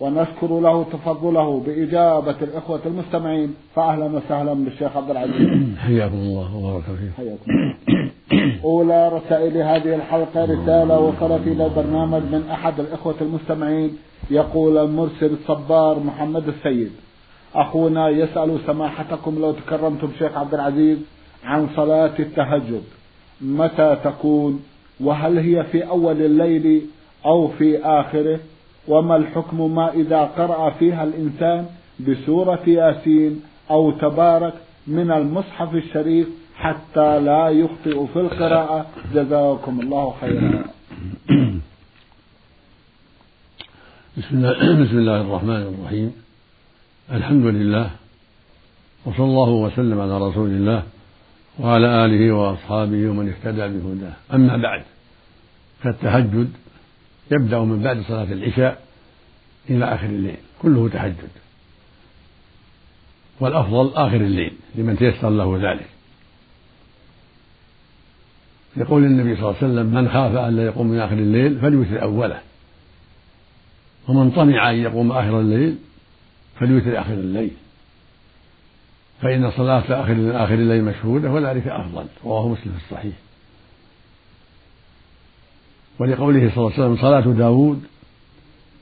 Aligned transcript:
ونشكر 0.00 0.60
له 0.60 0.84
تفضله 0.92 1.60
بإجابة 1.66 2.36
الإخوة 2.42 2.80
المستمعين. 2.86 3.54
فأهلا 3.74 4.04
وسهلا 4.04 4.54
بالشيخ 4.54 4.96
عبد 4.96 5.10
العزيز. 5.10 5.34
حياكم 5.86 6.14
الله 6.14 6.56
وبارك 6.56 6.84
فيك 6.84 7.12
حياكم 7.16 7.74
أولى 8.64 9.08
رسائل 9.08 9.56
هذه 9.56 9.94
الحلقة 9.94 10.44
رسالة 10.44 10.98
وصلت 10.98 11.46
إلى 11.46 11.66
البرنامج 11.66 12.22
من 12.22 12.48
أحد 12.52 12.80
الإخوة 12.80 13.14
المستمعين. 13.20 13.98
يقول 14.30 14.78
المرسل 14.78 15.30
الصبار 15.32 15.98
محمد 15.98 16.48
السيد. 16.48 16.92
أخونا 17.54 18.08
يسأل 18.08 18.58
سماحتكم 18.66 19.38
لو 19.40 19.52
تكرمتم 19.52 20.08
شيخ 20.18 20.36
عبد 20.36 20.54
العزيز 20.54 20.98
عن 21.44 21.68
صلاة 21.76 22.14
التهجد. 22.18 22.82
متى 23.40 23.96
تكون؟ 24.04 24.62
وهل 25.00 25.38
هي 25.38 25.64
في 25.64 25.88
أول 25.88 26.22
الليل 26.22 26.82
أو 27.26 27.48
في 27.48 27.78
آخره؟ 27.78 28.40
وما 28.88 29.16
الحكم 29.16 29.74
ما 29.74 29.92
إذا 29.92 30.20
قرأ 30.20 30.70
فيها 30.70 31.04
الإنسان 31.04 31.66
بسورة 32.00 32.62
ياسين 32.66 33.42
أو 33.70 33.90
تبارك 33.90 34.54
من 34.86 35.10
المصحف 35.10 35.74
الشريف 35.74 36.28
حتى 36.56 37.20
لا 37.20 37.48
يخطئ 37.48 38.06
في 38.12 38.20
القراءة؟ 38.20 38.86
جزاكم 39.14 39.80
الله 39.80 40.14
خيرا. 40.20 40.64
بسم 44.16 44.36
الله, 44.92 45.20
الرحمن 45.26 45.74
الرحيم. 45.74 46.12
الحمد 47.12 47.44
لله 47.44 47.90
وصلى 49.06 49.24
الله 49.24 49.50
وسلم 49.50 50.00
على 50.00 50.18
رسول 50.18 50.50
الله 50.50 50.82
وعلى 51.60 52.04
آله 52.04 52.32
وأصحابه 52.32 53.08
ومن 53.10 53.28
اهتدى 53.28 53.68
بهداه. 53.68 54.12
أما 54.34 54.56
بعد 54.56 54.82
فالتهجد 55.82 56.50
يبدأ 57.30 57.58
من 57.58 57.82
بعد 57.82 58.02
صلاة 58.08 58.32
العشاء 58.32 58.82
إلى 59.70 59.84
آخر 59.94 60.06
الليل 60.06 60.36
كله 60.62 60.88
تهجد 60.88 61.28
والأفضل 63.40 63.92
آخر 63.94 64.16
الليل 64.16 64.52
لمن 64.74 64.98
تيسر 64.98 65.30
له 65.30 65.72
ذلك. 65.72 65.86
يقول 68.76 69.04
النبي 69.04 69.36
صلى 69.36 69.44
الله 69.44 69.56
عليه 69.62 69.72
وسلم 69.72 69.86
من 69.86 70.08
خاف 70.08 70.34
أن 70.34 70.56
لا 70.56 70.64
يقوم 70.64 70.86
من 70.86 70.98
آخر 70.98 71.12
الليل 71.14 71.60
فليوتر 71.60 72.02
أوله. 72.02 72.40
ومن 74.08 74.30
طمع 74.30 74.70
أن 74.70 74.76
يقوم 74.76 75.12
آخر 75.12 75.40
الليل 75.40 75.76
فليوتر 76.60 77.00
آخر 77.00 77.12
الليل. 77.12 77.50
فإن 79.22 79.50
صلاة 79.50 80.02
آخر 80.02 80.44
آخر 80.44 80.54
الليل 80.54 80.84
مشهودة 80.84 81.30
وذلك 81.30 81.66
أفضل 81.66 82.06
رواه 82.24 82.48
مسلم 82.48 82.72
في 82.72 82.84
الصحيح. 82.84 83.14
ولقوله 85.98 86.50
صلى 86.54 86.56
الله 86.56 86.72
عليه 86.72 86.84
وسلم 86.84 86.96
صلاة 86.96 87.20
داود 87.20 87.84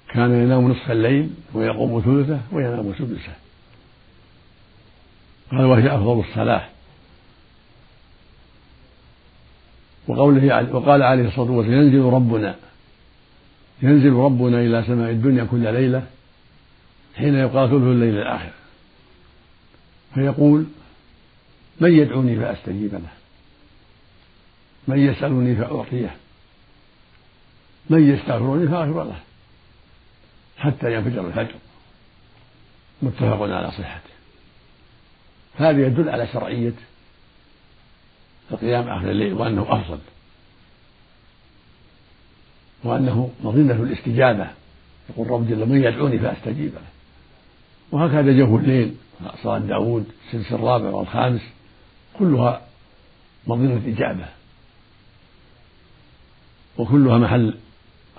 كان 0.08 0.30
ينام 0.30 0.70
نصف 0.70 0.90
الليل 0.90 1.30
ويقوم 1.54 2.00
ثلثه 2.00 2.40
وينام 2.52 2.94
سدسه. 2.98 3.34
قال 5.50 5.64
وهي 5.64 5.94
أفضل 5.94 6.20
الصلاة. 6.20 6.68
وقوله 10.08 10.74
وقال 10.74 11.02
عليه 11.02 11.28
الصلاة 11.28 11.50
والسلام 11.50 11.82
ينزل 11.82 12.02
ربنا. 12.02 12.56
ينزل 13.82 14.12
ربنا 14.12 14.60
إلى 14.60 14.84
سماء 14.86 15.10
الدنيا 15.10 15.44
كل 15.44 15.72
ليلة 15.72 16.06
حين 17.16 17.34
يقال 17.34 17.70
ثلث 17.70 17.82
الليل 17.82 18.18
الآخر. 18.18 18.52
فيقول 20.14 20.64
من 21.80 21.92
يدعوني 21.92 22.36
فأستجيب 22.36 22.92
له. 22.92 23.12
من 24.88 24.98
يسألني 24.98 25.56
فأعطيه. 25.56 26.16
من 27.90 28.14
يستغفرني 28.14 28.68
فأغفر 28.68 29.04
له 29.04 29.20
حتى 30.58 30.94
ينفجر 30.94 31.26
الفجر. 31.26 31.54
متفق 33.02 33.42
على 33.42 33.70
صحته. 33.70 34.10
هذا 35.56 35.86
يدل 35.86 36.08
على 36.08 36.26
شرعية 36.26 36.72
القيام 38.52 38.88
آخر 38.88 39.10
الليل 39.10 39.32
وأنه 39.32 39.62
أفضل. 39.68 39.98
وأنه 42.84 43.30
مظنة 43.42 43.82
الاستجابة. 43.82 44.50
يقول 45.10 45.30
رب 45.30 45.48
جل 45.48 45.68
من 45.68 45.84
يدعوني 45.84 46.18
فأستجيب 46.18 46.74
له. 46.74 46.82
وهكذا 47.92 48.32
جو 48.38 48.58
الليل 48.58 48.94
صلاة 49.42 49.58
داود 49.58 50.06
السدس 50.26 50.52
الرابع 50.52 50.88
والخامس 50.88 51.42
كلها 52.18 52.66
مظنة 53.46 53.82
إجابة. 53.86 54.28
وكلها 56.78 57.18
محل 57.18 57.54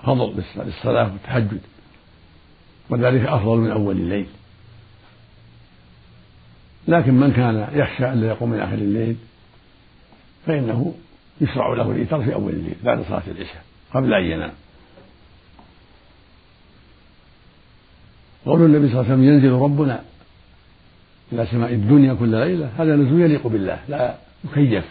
فضل 0.02 0.42
للصلاة 0.56 1.12
والتهجد 1.12 1.60
وذلك 2.90 3.26
أفضل 3.26 3.56
من 3.56 3.70
أول 3.70 3.96
الليل. 3.96 4.26
لكن 6.88 7.14
من 7.14 7.32
كان 7.32 7.68
يخشى 7.72 8.12
أن 8.12 8.20
لا 8.20 8.26
يقوم 8.26 8.50
من 8.50 8.60
آخر 8.60 8.74
الليل 8.74 9.16
فإنه 10.46 10.94
يشرع 11.40 11.74
له 11.74 11.90
الإيتار 11.90 12.22
في 12.22 12.34
أول 12.34 12.52
الليل 12.52 12.74
بعد 12.84 13.02
صلاة 13.08 13.22
العشاء 13.26 13.64
قبل 13.94 14.14
أن 14.14 14.24
ينام. 14.24 14.52
قول 18.46 18.62
النبي 18.62 18.88
صلى 18.88 19.00
الله 19.00 19.12
عليه 19.12 19.14
وسلم 19.14 19.24
ينزل 19.24 19.50
ربنا 19.50 20.04
إلى 21.32 21.46
سماء 21.46 21.72
الدنيا 21.72 22.14
كل 22.14 22.28
ليلة 22.28 22.70
هذا 22.78 22.96
نزول 22.96 23.20
يليق 23.20 23.46
بالله 23.46 23.78
لا 23.88 24.14
يكيف 24.44 24.84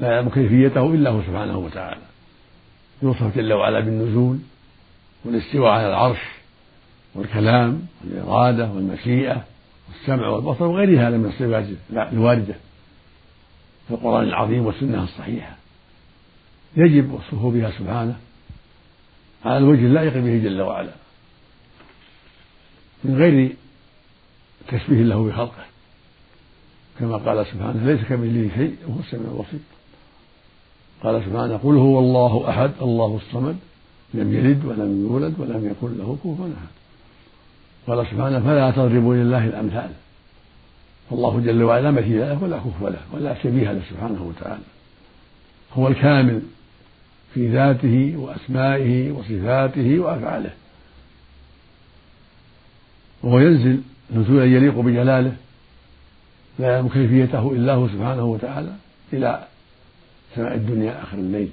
لا 0.00 0.12
يعلم 0.12 0.28
كيفيته 0.28 0.94
إلا 0.94 1.10
هو 1.10 1.22
سبحانه 1.22 1.58
وتعالى. 1.58 2.00
يوصف 3.02 3.36
جل 3.36 3.52
وعلا 3.52 3.80
بالنزول 3.80 4.38
والاستواء 5.24 5.72
على 5.72 5.88
العرش 5.88 6.20
والكلام 7.14 7.86
والإرادة 8.04 8.70
والمشيئة 8.72 9.44
والسمع 9.88 10.28
والبصر 10.28 10.64
وغيرها 10.64 11.10
من 11.10 11.26
الصفات 11.26 11.66
الواردة 12.12 12.54
في 13.88 13.94
القرآن 13.94 14.24
العظيم 14.24 14.66
والسنة 14.66 15.04
الصحيحة. 15.04 15.56
يجب 16.76 17.12
وصفه 17.12 17.50
بها 17.50 17.70
سبحانه 17.70 18.16
على 19.44 19.58
الوجه 19.58 19.86
اللائق 19.86 20.12
به 20.12 20.38
جل 20.38 20.60
وعلا 20.60 20.92
من 23.04 23.16
غير 23.16 23.56
تشبيه 24.68 25.02
له 25.02 25.24
بخلقه. 25.24 25.64
كما 26.98 27.16
قال 27.16 27.46
سبحانه 27.46 27.86
ليس 27.86 28.00
كمثله 28.08 28.50
شيء 28.56 28.76
وهو 28.86 29.00
السميع 29.00 29.30
البصير. 29.30 29.60
قال 31.02 31.24
سبحانه 31.24 31.56
قل 31.56 31.76
هو 31.76 31.98
الله 31.98 32.50
أحد 32.50 32.70
الله 32.82 33.20
الصمد 33.26 33.56
لم 34.14 34.32
يلد 34.34 34.64
ولم 34.64 35.06
يولد 35.06 35.40
ولم 35.40 35.66
يكن 35.66 35.98
له 35.98 36.16
كفوا 36.24 36.46
أحد. 36.46 36.68
قال 37.86 38.06
سبحانه 38.06 38.40
فلا 38.40 38.70
تضربوا 38.70 39.14
لله 39.14 39.44
الأمثال. 39.44 39.90
فالله 41.10 41.40
جل 41.40 41.62
وعلا 41.62 41.82
لا 41.82 41.90
مثيل 41.90 42.20
له 42.20 42.42
ولا 42.42 42.58
كفو 42.58 42.88
له 42.88 43.00
ولا 43.12 43.42
شبيه 43.42 43.72
له 43.72 43.82
سبحانه 43.90 44.22
وتعالى. 44.22 44.62
هو 45.74 45.88
الكامل 45.88 46.42
في 47.34 47.48
ذاته 47.48 48.14
وأسمائه 48.16 49.12
وصفاته 49.12 49.98
وأفعاله. 49.98 50.50
وهو 53.22 53.38
ينزل 53.38 53.80
نزولا 54.14 54.44
يليق 54.44 54.78
بجلاله 54.78 55.36
لا 56.58 56.72
يعلم 56.72 56.88
كيفيته 56.88 57.52
إلا 57.52 57.74
هو 57.74 57.88
سبحانه 57.88 58.24
وتعالى 58.24 58.72
إلى 59.12 59.45
سماء 60.34 60.54
الدنيا 60.54 61.02
آخر 61.02 61.18
الليل 61.18 61.50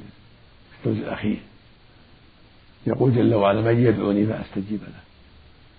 في 0.72 0.90
الثلث 0.90 1.04
الأخير. 1.04 1.38
يقول 2.88 3.16
جل 3.16 3.34
وعلا 3.34 3.62
من 3.62 3.86
يدعوني 3.86 4.26
فأستجيب 4.26 4.80
له 4.82 5.04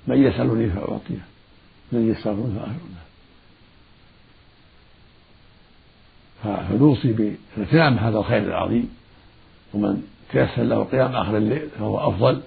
من 0.06 0.24
يسألني 0.24 0.70
فأعطيه 0.70 1.24
من 1.92 2.10
يستغفرني 2.10 2.54
فاغفر 2.54 2.72
له 6.44 6.68
فنوصي 6.68 7.34
باغتنام 7.56 7.98
هذا 7.98 8.18
الخير 8.18 8.42
العظيم. 8.42 8.96
ومن 9.74 10.02
تيسر 10.32 10.62
له 10.62 10.82
القيام 10.82 11.14
آخر 11.14 11.36
الليل 11.36 11.68
فهو 11.78 12.08
أفضل. 12.08 12.42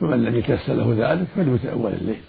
ومن 0.00 0.24
لم 0.24 0.36
يتيسر 0.36 0.74
له 0.74 0.94
ذلك 0.98 1.26
فليوتر 1.36 1.72
اول 1.72 1.92
الليل. 1.92 2.20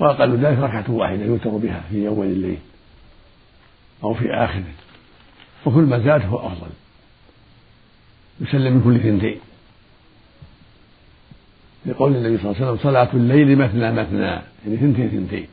وأقل 0.00 0.36
ذلك 0.36 0.58
ركعة 0.58 0.90
واحدة 0.90 1.24
يوتر 1.24 1.50
بها 1.50 1.84
في 1.90 2.08
أول 2.08 2.26
الليل. 2.26 2.58
أو 4.04 4.14
في 4.14 4.34
اخره 4.34 4.72
وكل 5.66 5.82
ما 5.82 5.98
زاد 5.98 6.20
فهو 6.20 6.46
أفضل. 6.46 6.70
يسلم 8.40 8.72
من 8.72 8.82
كل 8.82 9.00
ثنتين. 9.00 9.40
لقول 11.86 12.16
النبي 12.16 12.38
صلى 12.38 12.50
الله 12.50 12.62
عليه 12.62 12.70
وسلم 12.72 12.90
صلاة 12.90 13.08
الليل 13.14 13.58
مثنى 13.58 13.92
مثنى. 13.92 14.20
يعني 14.20 14.76
ثنتين 14.80 15.08
ثنتين. 15.08 15.46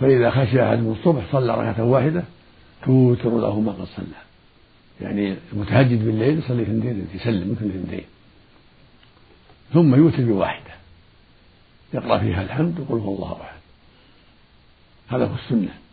فإذا 0.00 0.30
خشي 0.30 0.62
أحدهم 0.62 0.92
الصبح 0.92 1.22
صلى 1.32 1.52
ركعة 1.52 1.84
واحدة 1.84 2.24
توتر 2.84 3.38
له 3.38 3.60
ما 3.60 3.72
قد 3.72 3.86
صلى. 3.96 4.06
يعني 5.00 5.36
المتهجد 5.52 6.04
بالليل 6.04 6.38
يصلي 6.38 6.64
ثنتين 6.64 7.08
يسلم 7.14 7.50
مثل 7.50 7.72
ثنتين. 7.72 8.04
ثم 9.72 9.94
يوتر 9.94 10.24
بواحدة. 10.24 10.74
يقرأ 11.94 12.18
فيها 12.18 12.42
الحمد 12.42 12.80
ويقول 12.80 13.00
هو 13.00 13.14
الله 13.14 13.42
أحد. 13.42 13.60
هذا 15.08 15.26
هو 15.26 15.34
السنة. 15.34 15.83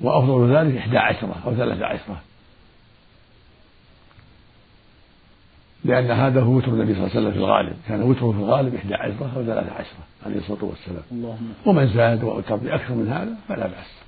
وأفضل 0.00 0.56
ذلك 0.56 0.76
إحدى 0.76 0.98
عشرة 0.98 1.36
أو 1.46 1.54
ثلاثة 1.54 1.86
عشرة. 1.86 2.20
لأن 5.84 6.10
هذا 6.10 6.40
هو 6.40 6.52
وتر 6.52 6.68
النبي 6.68 6.94
صلى 6.94 7.06
الله 7.06 7.16
عليه 7.16 7.20
وسلم 7.20 7.32
في 7.32 7.38
الغالب. 7.38 7.76
كان 7.88 8.02
وتره 8.02 8.32
في 8.32 8.38
الغالب 8.38 8.74
إحدى 8.74 8.94
عشرة 8.94 9.32
أو 9.36 9.44
ثلاثة 9.44 9.72
عشرة 9.72 10.04
عليه 10.26 10.38
الصلاة 10.38 10.64
والسلام. 10.64 11.02
اللهم 11.12 11.52
ومن 11.66 11.88
زاد 11.88 12.24
وأوتر 12.24 12.56
بأكثر 12.56 12.94
من 12.94 13.08
هذا 13.08 13.36
فلا 13.48 13.66
بأس. 13.66 14.00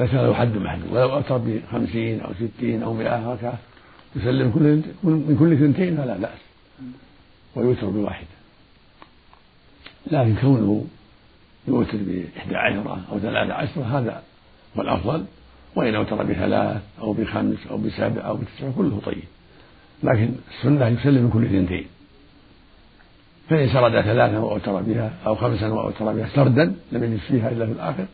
له 0.00 0.34
حد 0.34 0.56
محدود. 0.56 0.92
ولو 0.92 1.12
أوتر 1.12 1.38
بخمسين 1.38 2.20
أو 2.20 2.30
ستين 2.34 2.82
أو 2.82 2.94
مئة 2.94 3.32
ركعة 3.32 3.58
يسلم 4.16 4.50
كل 4.50 4.82
من 5.02 5.36
كل 5.38 5.58
ثنتين 5.58 5.96
فلا 5.96 6.16
بأس. 6.16 6.38
ويوتر 7.56 7.86
بواحدة 7.86 8.26
لكن 10.06 10.34
كونه 10.40 10.84
يوتر 11.68 11.98
بإحدى 12.00 12.56
عشرة 12.56 13.00
أو 13.12 13.18
ثلاثة 13.18 13.54
عشرة 13.54 13.98
هذا 13.98 14.22
هو 14.76 14.82
الأفضل 14.82 15.24
وإن 15.76 15.94
أوتر 15.94 16.22
بثلاث 16.22 16.82
أو 17.00 17.12
بخمس 17.12 17.66
أو 17.70 17.78
بسبع 17.78 18.26
أو 18.26 18.36
بتسع 18.36 18.70
كله 18.76 19.00
طيب. 19.04 19.24
لكن 20.02 20.34
السنة 20.50 20.86
يسلم 20.86 21.28
كل 21.28 21.48
ثنتين 21.48 21.86
فإن 23.50 23.68
سرد 23.68 24.00
ثلاثة 24.00 24.40
وأوتر 24.40 24.82
بها 24.82 25.12
أو 25.26 25.34
خمسا 25.34 25.68
وأوتر 25.68 26.12
بها 26.12 26.28
سردا 26.34 26.74
لم 26.92 27.04
يجلس 27.04 27.24
فيها 27.24 27.48
إلا 27.48 27.66
في 27.66 27.72
الآخر 27.72 28.06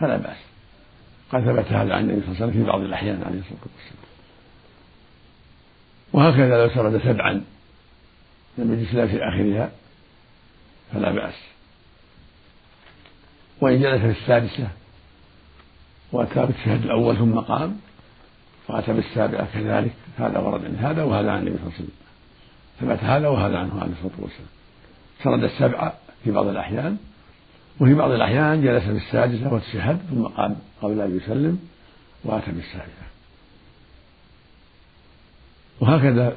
فلا 0.00 0.16
بأس. 0.16 0.36
قد 1.32 1.40
ثبت 1.40 1.72
هذا 1.72 1.94
عن 1.94 2.10
النبي 2.10 2.20
صلى 2.20 2.28
الله 2.28 2.42
عليه 2.42 2.46
وسلم 2.46 2.50
في 2.50 2.70
بعض 2.70 2.80
الأحيان 2.80 3.22
عليه 3.26 3.38
الصلاة 3.38 3.60
والسلام. 3.60 4.04
وهكذا 6.12 6.64
لو 6.64 6.74
سرد 6.74 7.00
سبعا 7.04 7.44
لم 8.58 8.72
يجلس 8.72 8.94
إلا 8.94 9.06
في 9.06 9.28
آخرها 9.28 9.70
فلا 10.92 11.10
بأس. 11.12 11.34
وإن 13.60 13.80
جلس 13.80 14.00
في 14.00 14.10
السادسة 14.10 14.68
وأتى 16.14 16.46
بالشهد 16.46 16.84
الأول 16.84 17.16
ثم 17.16 17.38
قام 17.38 17.76
وأتى 18.68 18.92
بالسابعة 18.92 19.48
كذلك 19.54 19.92
هذا 20.18 20.38
ورد 20.38 20.64
عن 20.64 20.76
هذا 20.76 21.02
وهذا 21.02 21.30
عن 21.30 21.38
النبي 21.38 21.56
صلى 21.56 21.66
الله 21.66 21.74
عليه 21.74 21.84
وسلم. 21.84 21.94
ثبت 22.80 23.04
هذا 23.04 23.28
وهذا 23.28 23.58
عنه 23.58 23.80
عليه 23.80 23.92
الصلاة 23.92 24.12
والسلام. 24.18 24.48
سرد 25.24 25.44
السبعة 25.44 25.94
في 26.24 26.30
بعض 26.30 26.46
الأحيان 26.46 26.96
وفي 27.80 27.94
بعض 27.94 28.10
الأحيان 28.10 28.62
جلس 28.62 28.84
بالسادسة 28.84 29.54
وتشهد 29.54 29.98
ثم 30.10 30.22
قام 30.22 30.56
قبل 30.82 31.00
أن 31.00 31.16
يسلم 31.16 31.58
وأتى 32.24 32.52
بالسابعة 32.52 33.04
وهكذا 35.80 36.36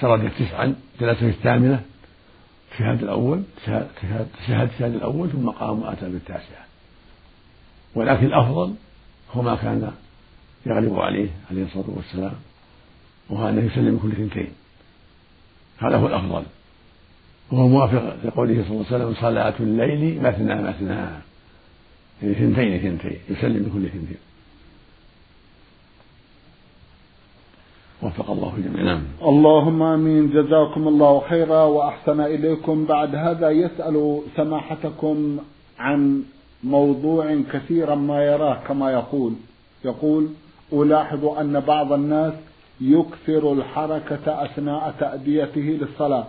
سرد 0.00 0.30
تسعا 0.30 0.74
جلس 1.00 1.18
في 1.18 1.28
الثامنة 1.28 1.82
الشهاد 2.72 3.02
الأول 3.02 3.42
شهد 3.66 3.88
الشهاد 4.40 4.70
الأول 4.82 5.30
ثم 5.30 5.50
قام 5.50 5.82
وأتى 5.82 6.08
بالتاسعة. 6.08 6.66
ولكن 7.94 8.26
الأفضل 8.26 8.74
هو 9.32 9.42
ما 9.42 9.54
كان 9.54 9.92
يغلب 10.66 10.98
عليه 10.98 11.28
عليه 11.50 11.64
الصلاة 11.64 11.84
والسلام 11.96 12.34
وهو 13.30 13.48
أنه 13.48 13.64
يسلم 13.64 13.98
كل 14.02 14.12
ثنتين 14.12 14.52
هذا 15.78 15.96
هو 15.96 16.06
الأفضل. 16.06 16.42
وهو 17.52 17.68
موافق 17.68 18.16
لقوله 18.24 18.64
صلى 18.68 18.70
الله 18.70 18.86
عليه 18.92 19.04
وسلم 19.04 19.14
صلاة 19.20 19.54
الليل 19.60 20.22
مثنى 20.22 20.62
مثنى. 20.62 20.94
يعني 22.22 22.34
ثنتين 22.34 22.78
ثنتين 22.78 23.18
يسلم 23.28 23.62
بكل 23.62 23.88
ثنتين 23.88 24.16
وفق 28.02 28.30
الله 28.30 28.54
الجميع 28.56 28.82
نعم. 28.82 29.02
اللهم 29.22 29.82
آمين. 29.82 30.30
جزاكم 30.30 30.88
الله 30.88 31.22
خيرا 31.28 31.62
وأحسن 31.62 32.20
إليكم. 32.20 32.84
بعد 32.84 33.14
هذا 33.14 33.50
يسأل 33.50 34.20
سماحتكم 34.36 35.38
عن 35.78 36.22
موضوع 36.66 37.40
كثيرا 37.52 37.94
ما 37.94 38.24
يراه 38.24 38.58
كما 38.68 38.92
يقول. 38.92 39.32
يقول 39.84 40.28
ألاحظ 40.72 41.24
أن 41.24 41.60
بعض 41.60 41.92
الناس 41.92 42.32
يكثر 42.80 43.52
الحركة 43.52 44.44
أثناء 44.44 44.94
تأديته 45.00 45.60
للصلاة 45.60 46.26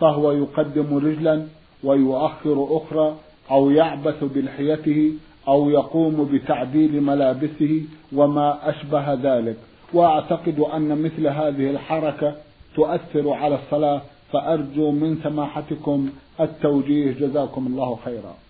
فهو 0.00 0.32
يقدم 0.32 0.96
رجلا 0.96 1.46
ويؤخر 1.84 2.66
أخرى 2.70 3.16
أو 3.50 3.70
يعبث 3.70 4.24
بلحيته 4.24 5.12
أو 5.48 5.70
يقوم 5.70 6.28
بتعديل 6.32 7.02
ملابسه 7.02 7.82
وما 8.12 8.70
أشبه 8.70 9.14
ذلك. 9.14 9.56
وأعتقد 9.92 10.58
أن 10.58 11.02
مثل 11.02 11.26
هذه 11.26 11.70
الحركة 11.70 12.34
تؤثر 12.76 13.30
على 13.30 13.54
الصلاة 13.54 14.02
فأرجو 14.32 14.90
من 14.90 15.20
سماحتكم 15.22 16.08
التوجيه. 16.40 17.12
جزاكم 17.12 17.66
الله 17.66 17.98
خيرا. 18.04 18.47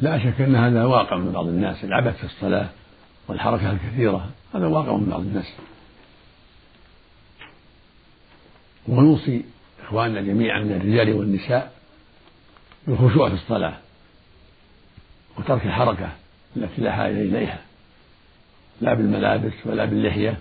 لا 0.00 0.18
شك 0.18 0.40
أن 0.40 0.56
هذا 0.56 0.84
واقع 0.84 1.16
من 1.16 1.32
بعض 1.32 1.46
الناس 1.46 1.84
العبث 1.84 2.16
في 2.16 2.24
الصلاة 2.24 2.68
والحركة 3.28 3.70
الكثيرة 3.72 4.30
هذا 4.54 4.66
واقع 4.66 4.96
من 4.96 5.06
بعض 5.10 5.20
الناس. 5.20 5.52
ونوصي 8.88 9.44
إخواننا 9.84 10.20
جميعا 10.20 10.60
من 10.60 10.72
الرجال 10.72 11.12
والنساء 11.12 11.72
بالخشوع 12.86 13.28
في 13.28 13.34
الصلاة 13.34 13.74
وترك 15.38 15.66
الحركة 15.66 16.08
التي 16.56 16.82
لا 16.82 16.92
حاجة 16.92 17.22
إليها 17.22 17.58
لا 18.80 18.94
بالملابس 18.94 19.52
ولا 19.64 19.84
باللحية 19.84 20.38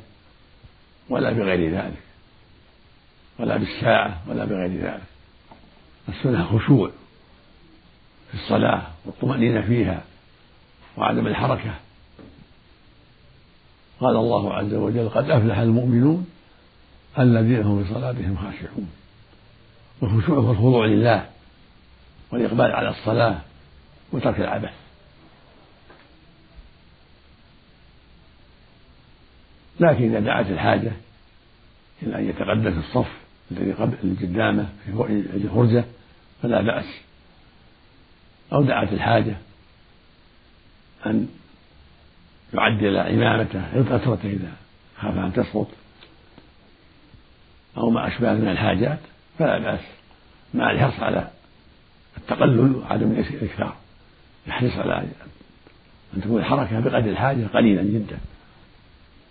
ولا 1.10 1.32
بغير 1.32 1.72
ذلك 1.72 2.02
ولا 3.40 3.58
بالساعة 3.58 4.22
ولا 4.28 4.46
بغير 4.46 4.72
ذلك. 4.82 5.04
السنة 6.10 6.58
خشوع. 6.58 6.92
في 8.28 8.34
الصلاة 8.34 8.82
والطمأنينة 9.06 9.62
فيها 9.62 10.04
وعدم 10.98 11.28
الحركة. 11.28 11.74
قال 14.00 14.16
الله 14.16 14.54
عز 14.54 14.74
وجل 14.74 15.10
قد 15.10 15.30
أفلح 15.30 15.58
المؤمنون 15.58 16.28
الذين 17.20 17.62
هم 17.64 17.84
في 17.84 17.94
صلاتهم 17.94 18.38
خاشعون. 18.38 18.90
والخشوع 20.02 20.38
هو 20.38 20.52
الخضوع 20.52 20.86
لله 20.86 21.30
والإقبال 22.32 22.72
على 22.72 22.90
الصلاة 22.90 23.40
وترك 24.12 24.40
العبث. 24.40 24.74
لكن 29.80 30.04
إذا 30.04 30.20
دعت 30.20 30.50
الحاجة 30.50 30.92
إلى 32.04 32.16
أن 32.20 32.30
يتقدم 32.30 32.72
في 32.72 32.88
الصف 32.88 33.12
الذي 33.52 33.72
قدامه 34.22 34.70
في 34.86 34.92
الفرجة 35.34 35.86
فلا 36.42 36.62
بأس 36.62 36.86
أو 38.54 38.64
دعت 38.64 38.94
الحاجة 38.94 39.36
أن 41.06 41.28
يعدل 42.54 42.98
عمامته 42.98 43.62
عطرته 43.76 44.30
إذا 44.30 44.52
خاف 45.02 45.18
أن 45.18 45.34
تسقط. 45.34 45.68
أو 47.78 47.90
ما 47.90 48.08
أشبه 48.08 48.34
من 48.34 48.48
الحاجات 48.48 49.00
فلا 49.40 49.58
بأس. 49.58 49.80
مع 50.54 50.72
الحرص 50.72 51.00
على 51.00 51.28
التقلل 52.18 52.76
وعدم 52.76 53.12
الإكثار. 53.12 53.76
يحرص 54.48 54.78
على 54.78 55.04
أن 56.16 56.22
تكون 56.22 56.40
الحركة 56.40 56.80
بقدر 56.80 57.10
الحاجة 57.10 57.48
قليلا 57.54 57.84
جدا 57.84 58.18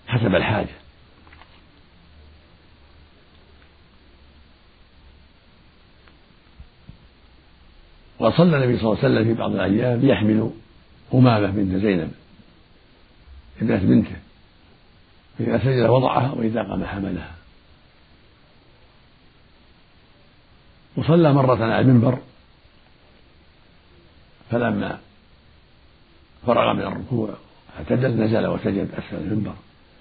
حسب 0.09 0.35
الحاجة. 0.35 0.86
وصلى 8.27 8.57
النبي 8.57 8.79
صلى 8.79 8.93
الله 8.93 9.05
عليه 9.05 9.15
وسلم 9.15 9.25
في 9.25 9.35
بعض 9.35 9.55
الأيام 9.55 10.09
يحمل 10.09 10.51
أمامة 11.15 11.47
بنت 11.47 11.75
زينب 11.83 12.13
ابنة 13.63 13.77
بنته 13.77 14.17
فإذا 15.39 15.59
سجد 15.59 15.89
وضعها 15.89 16.33
وإذا 16.33 16.63
قام 16.63 16.85
حملها. 16.85 17.35
وصلى 20.97 21.33
مرة 21.33 21.65
على 21.65 21.81
المنبر 21.81 22.19
فلما 24.51 24.99
فرغ 26.47 26.73
من 26.73 26.83
الركوع 26.83 27.35
اعتدل 27.79 28.23
نزل 28.23 28.47
وسجد 28.47 28.89
أسفل 28.99 29.17
المنبر 29.17 29.55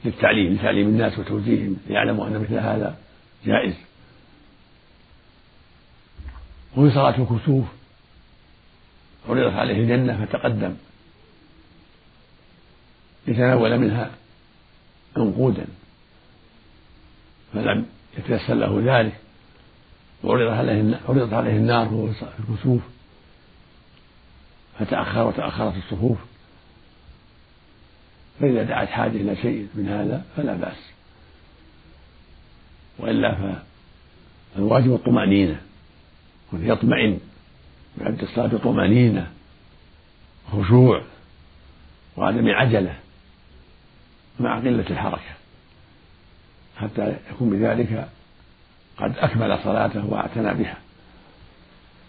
للتعليم 0.05 0.53
لتعليم 0.53 0.88
الناس 0.88 1.20
وتوجيههم 1.20 1.77
ليعلموا 1.88 2.27
أن 2.27 2.39
مثل 2.39 2.53
هذا 2.53 2.98
جائز. 3.46 3.74
وفي 6.77 6.91
صلاة 6.91 7.15
الكسوف 7.20 7.65
عرضت 9.29 9.55
عليه 9.55 9.79
الجنة 9.79 10.25
فتقدم. 10.25 10.75
ليتناول 13.27 13.77
منها 13.77 14.12
عنقودا 15.17 15.65
فلم 17.53 17.86
يتيسر 18.17 18.53
له 18.53 19.00
ذلك. 19.00 19.15
وعرضت 20.24 20.53
عليه 20.53 21.00
عرضت 21.10 21.34
عليه 21.34 21.58
النار 21.58 21.94
وهو 21.94 22.13
في 22.13 22.25
الكسوف. 22.50 22.82
فتأخر 24.79 25.27
وتأخرت 25.27 25.75
الصفوف. 25.77 26.17
فإذا 28.39 28.63
دعت 28.63 28.88
حاجة 28.88 29.12
إلى 29.17 29.36
شيء 29.36 29.67
من 29.75 29.88
هذا 29.88 30.25
فلا 30.38 30.53
بأس. 30.53 30.77
وإلا 33.00 33.62
فالواجب 34.55 34.94
الطمأنينة. 34.94 35.62
يطمئن 36.53 37.20
ويبدأ 37.97 38.23
الصلاة 38.23 38.47
بطمأنينة 38.47 39.27
خشوع 40.51 41.01
وعدم 42.17 42.49
عجلة 42.49 42.95
مع 44.39 44.59
قلة 44.59 44.85
الحركة. 44.89 45.35
حتى 46.77 47.15
يكون 47.31 47.49
بذلك 47.49 48.07
قد 48.97 49.17
أكمل 49.17 49.59
صلاته 49.63 50.05
واعتنى 50.13 50.53
بها. 50.53 50.77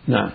نعم. 0.07 0.31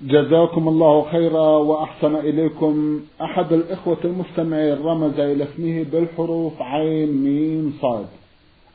جزاكم 0.00 0.68
الله 0.68 1.10
خيرا 1.10 1.48
وأحسن 1.56 2.16
إليكم. 2.16 3.00
أحد 3.22 3.52
الإخوة 3.52 3.98
المستمعين 4.04 4.78
رمز 4.82 5.20
إلى 5.20 5.44
اسمه 5.44 5.82
بالحروف 5.82 6.62
عين 6.62 7.24
ميم 7.24 7.78
صاد. 7.82 8.06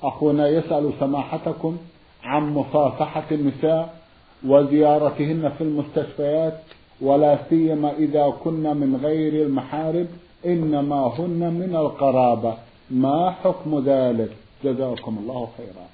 أخونا 0.03 0.48
يسأل 0.48 0.94
سماحتكم 1.00 1.77
عن 2.24 2.53
مصافحة 2.53 3.24
النساء 3.32 4.00
وزيارتهن 4.46 5.52
في 5.58 5.64
المستشفيات 5.64 6.60
ولا 7.02 7.40
سيما 7.50 7.92
إذا 7.92 8.30
كن 8.44 8.78
من 8.78 9.00
غير 9.04 9.46
المحارم 9.46 10.08
إنما 10.46 10.96
هن 10.96 11.54
من 11.54 11.76
القرابة. 11.76 12.58
ما 12.92 13.32
حكم 13.32 13.84
ذلك؟ 13.86 14.32
جزاكم 14.64 15.18
الله 15.18 15.50
خيرا. 15.58 15.88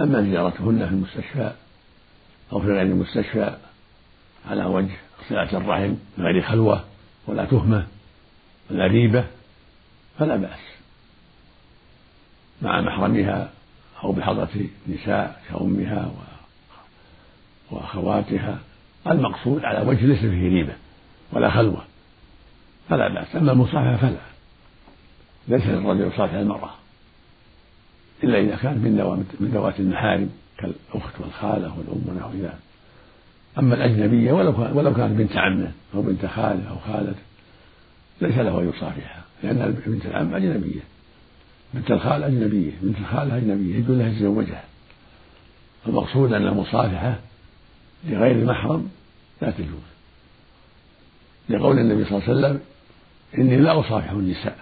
أما 0.00 0.22
زيارتهن 0.22 0.86
في 0.86 0.92
المستشفى 0.92 1.52
أو 2.52 2.60
في 2.60 2.66
غير 2.66 2.82
المستشفى 2.82 3.56
على 4.50 4.64
وجه 4.64 4.96
صلة 5.28 5.56
الرحم 5.56 5.94
غير 6.18 6.42
خلوة 6.42 6.84
ولا 7.26 7.44
تهمة 7.44 7.86
ولا 8.70 8.86
ريبة 8.86 9.24
فلا 10.18 10.36
بأس. 10.36 10.60
مع 12.62 12.80
محرمها 12.80 13.50
أو 14.04 14.12
بحضرة 14.12 14.66
نساء 14.88 15.42
كأمها 15.48 16.12
وأخواتها 17.72 18.58
المقصود 19.06 19.64
على 19.64 19.88
وجه 19.88 20.06
ليس 20.06 20.18
فيه 20.18 20.48
ريبة 20.48 20.72
ولا 21.32 21.50
خلوة. 21.50 21.82
فلا 22.88 23.08
بأس. 23.08 23.36
أما 23.36 23.52
المصافحة 23.52 23.96
فلا. 23.96 24.20
ليس 25.48 25.66
للرجل 25.66 26.00
يصافح 26.00 26.34
المرأة. 26.34 26.70
إلا 28.24 28.38
إذا 28.38 28.56
كانت 28.56 28.76
من 28.76 29.24
من 29.40 29.50
ذوات 29.54 29.80
المحارم 29.80 30.30
كالأخت 30.58 31.20
والخالة 31.20 31.74
والأم 31.78 32.02
ونحو 32.08 32.30
ذلك. 32.42 32.58
أما 33.58 33.74
الأجنبية 33.74 34.32
ولو 34.32 34.78
ولو 34.78 34.94
كانت 34.94 35.18
بنت 35.18 35.36
عمة 35.36 35.72
أو 35.94 36.02
بنت 36.02 36.26
خالة 36.26 36.70
أو 36.70 36.92
خالته 36.92 37.22
ليس 38.20 38.38
له 38.38 38.60
أن 38.60 38.68
يصافحها 38.68 39.22
لأن 39.42 39.82
بنت 39.86 40.06
العم 40.06 40.34
أجنبية. 40.34 40.80
بنت 41.74 41.90
الخال 41.90 42.22
أجنبية 42.22 42.72
بنت 42.82 42.98
الخالة 42.98 43.36
أجنبية 43.36 43.76
يجوز 43.76 43.98
لها 43.98 44.08
يتزوجها 44.08 44.64
المقصود 45.86 46.32
أن 46.32 46.46
المصافحة 46.46 47.18
لغير 48.04 48.32
المحرم 48.32 48.90
لا 49.42 49.50
تجوز. 49.50 49.92
لقول 51.48 51.78
النبي 51.78 52.04
صلى 52.04 52.18
الله 52.18 52.28
عليه 52.28 52.38
وسلم 52.38 52.60
إني 53.38 53.56
لا 53.56 53.80
أصافح 53.80 54.10
النساء. 54.10 54.58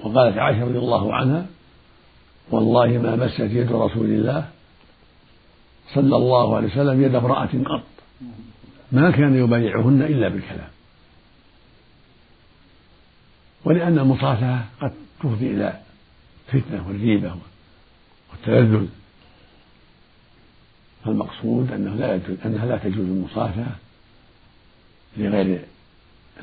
وقالت 0.00 0.38
عائشة 0.38 0.64
رضي 0.64 0.78
الله 0.78 1.14
عنها 1.14 1.46
والله 2.50 2.86
ما 2.86 3.16
مست 3.16 3.40
يد 3.40 3.72
رسول 3.72 4.06
الله 4.06 4.48
صلى 5.94 6.16
الله 6.16 6.56
عليه 6.56 6.68
وسلم 6.68 7.02
يد 7.02 7.14
امرأة 7.14 7.50
قط. 7.64 7.82
ما 8.92 9.10
كان 9.10 9.34
يبايعهن 9.34 10.02
إلا 10.02 10.28
بالكلام. 10.28 10.68
ولأن 13.64 13.98
المصافحة 13.98 14.64
قد 14.80 14.92
تفضي 15.20 15.46
إلى 15.46 15.80
فتنة 16.48 16.88
والريبة 16.88 17.34
والتلذذ 18.30 18.86
فالمقصود 21.04 21.72
أنه 21.72 21.94
لا 21.94 22.14
يجوز 22.14 22.36
أنها 22.44 22.66
لا 22.66 22.76
تجوز 22.76 23.06
المصافحة 23.06 23.76
لغير 25.16 25.60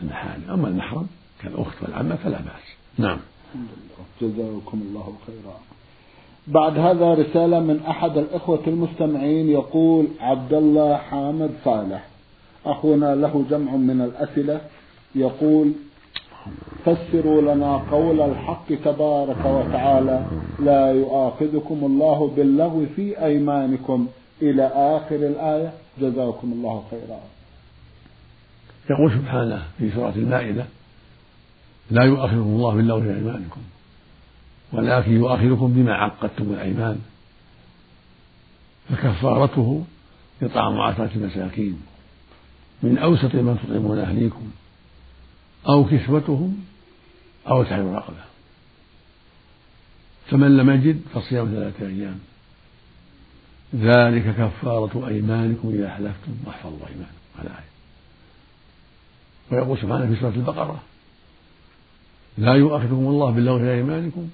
المحارم 0.02 0.44
أما 0.50 0.68
المحرم 0.68 1.08
كالأخت 1.42 1.84
والعمة 1.84 2.16
فلا 2.16 2.38
بأس. 2.38 2.76
نعم. 2.98 3.20
جزاكم 4.22 4.82
الله 4.82 5.14
خيرا. 5.28 5.60
بعد 6.48 6.78
هذا 6.78 7.14
رسالة 7.14 7.60
من 7.60 7.80
أحد 7.90 8.18
الإخوة 8.18 8.62
المستمعين 8.68 9.50
يقول 9.50 10.08
عبد 10.20 10.54
الله 10.54 10.98
حامد 10.98 11.52
صالح. 11.66 12.08
أخونا 12.66 13.16
له 13.16 13.46
جمع 13.50 13.72
من 13.72 14.02
الأسئلة. 14.02 14.62
يقول 15.16 15.72
فسروا 16.86 17.42
لنا 17.42 17.78
قول 17.92 18.22
الحق 18.22 18.68
تبارك 18.86 19.46
وتعالى 19.46 20.26
لا 20.60 20.92
يؤاخذكم 20.92 21.80
الله 21.84 22.34
باللغو 22.36 22.86
في 22.96 23.26
أيمانكم. 23.26 24.08
إلى 24.42 24.66
آخر 24.68 25.16
الآية. 25.16 25.74
جزاكم 26.02 26.52
الله 26.52 26.86
خيرا. 26.92 27.20
يقول 28.90 29.12
سبحانه 29.12 29.68
في 29.78 29.92
سورة 29.92 30.14
المائدة 30.16 30.66
لا 31.92 32.04
يؤاخذكم 32.04 32.42
الله 32.42 32.76
باللغو 32.76 33.02
في 33.02 33.16
أيمانكم 33.16 33.62
ولكن 34.72 35.12
يؤاخذكم 35.12 35.74
بما 35.74 35.94
عقدتم 35.94 36.54
الأيمان 36.54 37.00
فكفارته 38.90 39.86
إطعام 40.42 40.82
عشرة 40.82 41.12
مساكين 41.16 41.82
من 42.84 42.98
أوسط 42.98 43.36
ما 43.36 43.58
تطعمون 43.64 44.00
أهليكم 44.00 44.52
أو 45.70 45.86
كسوتهم 45.86 46.58
أو 47.48 47.64
تحرير 47.64 47.94
رقبة 47.94 48.24
فمن 50.28 50.58
لم 50.58 50.70
يجد 50.70 51.02
فصيام 51.14 51.46
ثلاثة 51.46 51.88
أيام. 51.88 52.20
ذلك 53.76 54.36
كفارة 54.36 55.08
أيمانكم 55.08 55.70
إذا 55.70 55.90
حلفتم 55.90 56.32
واحفظوا 56.46 56.88
أيمانكم. 56.88 57.20
الآية 57.42 57.70
ويقول 59.52 59.78
سبحانه 59.78 60.16
في 60.16 60.22
سورة 60.22 60.34
البقرة 60.34 60.84
لا 62.38 62.54
يؤاخذكم 62.54 62.94
الله 62.94 63.32
باللغو 63.32 63.60
في 63.60 63.74
أيمانكم 63.74 64.30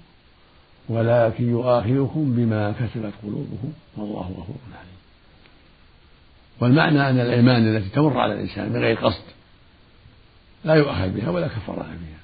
ولكن 0.90 1.50
يؤاخذكم 1.50 2.36
بما 2.36 2.72
كسبت 2.72 3.14
قلوبكم. 3.24 3.74
والله 3.98 4.22
غفور 4.22 4.58
عليم 4.74 4.96
والمعنى 6.60 7.10
أن 7.10 7.20
الأيمان 7.20 7.76
التي 7.76 7.90
تمر 7.90 8.20
على 8.20 8.34
الإنسان 8.34 8.70
من 8.70 8.80
غير 8.80 8.98
قصد 8.98 9.24
لا 10.66 10.74
يؤاخذ 10.74 11.10
بها 11.10 11.30
ولا 11.30 11.48
كفارة 11.48 11.82
بها. 11.82 12.20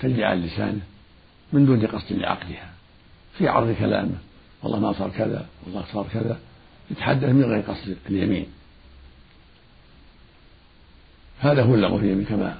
تجري 0.00 0.24
على 0.24 0.40
لسانه 0.40 0.80
من 1.52 1.66
دون 1.66 1.86
قصد 1.86 2.12
لعقدها 2.12 2.70
في 3.38 3.48
عرض 3.48 3.76
كلامه. 3.78 4.18
والله 4.64 4.78
ما 4.78 4.92
صار 4.92 5.10
كذا 5.10 5.46
والله 5.66 5.84
صار 5.92 6.06
كذا. 6.12 6.38
يتحدث 6.90 7.24
من 7.28 7.44
غير 7.44 7.60
قصد 7.60 7.96
اليمين. 8.10 8.46
هذا 11.40 11.62
هو 11.62 11.74
اللغو 11.74 11.98
في 11.98 12.04
اليمين 12.04 12.24
كما 12.24 12.58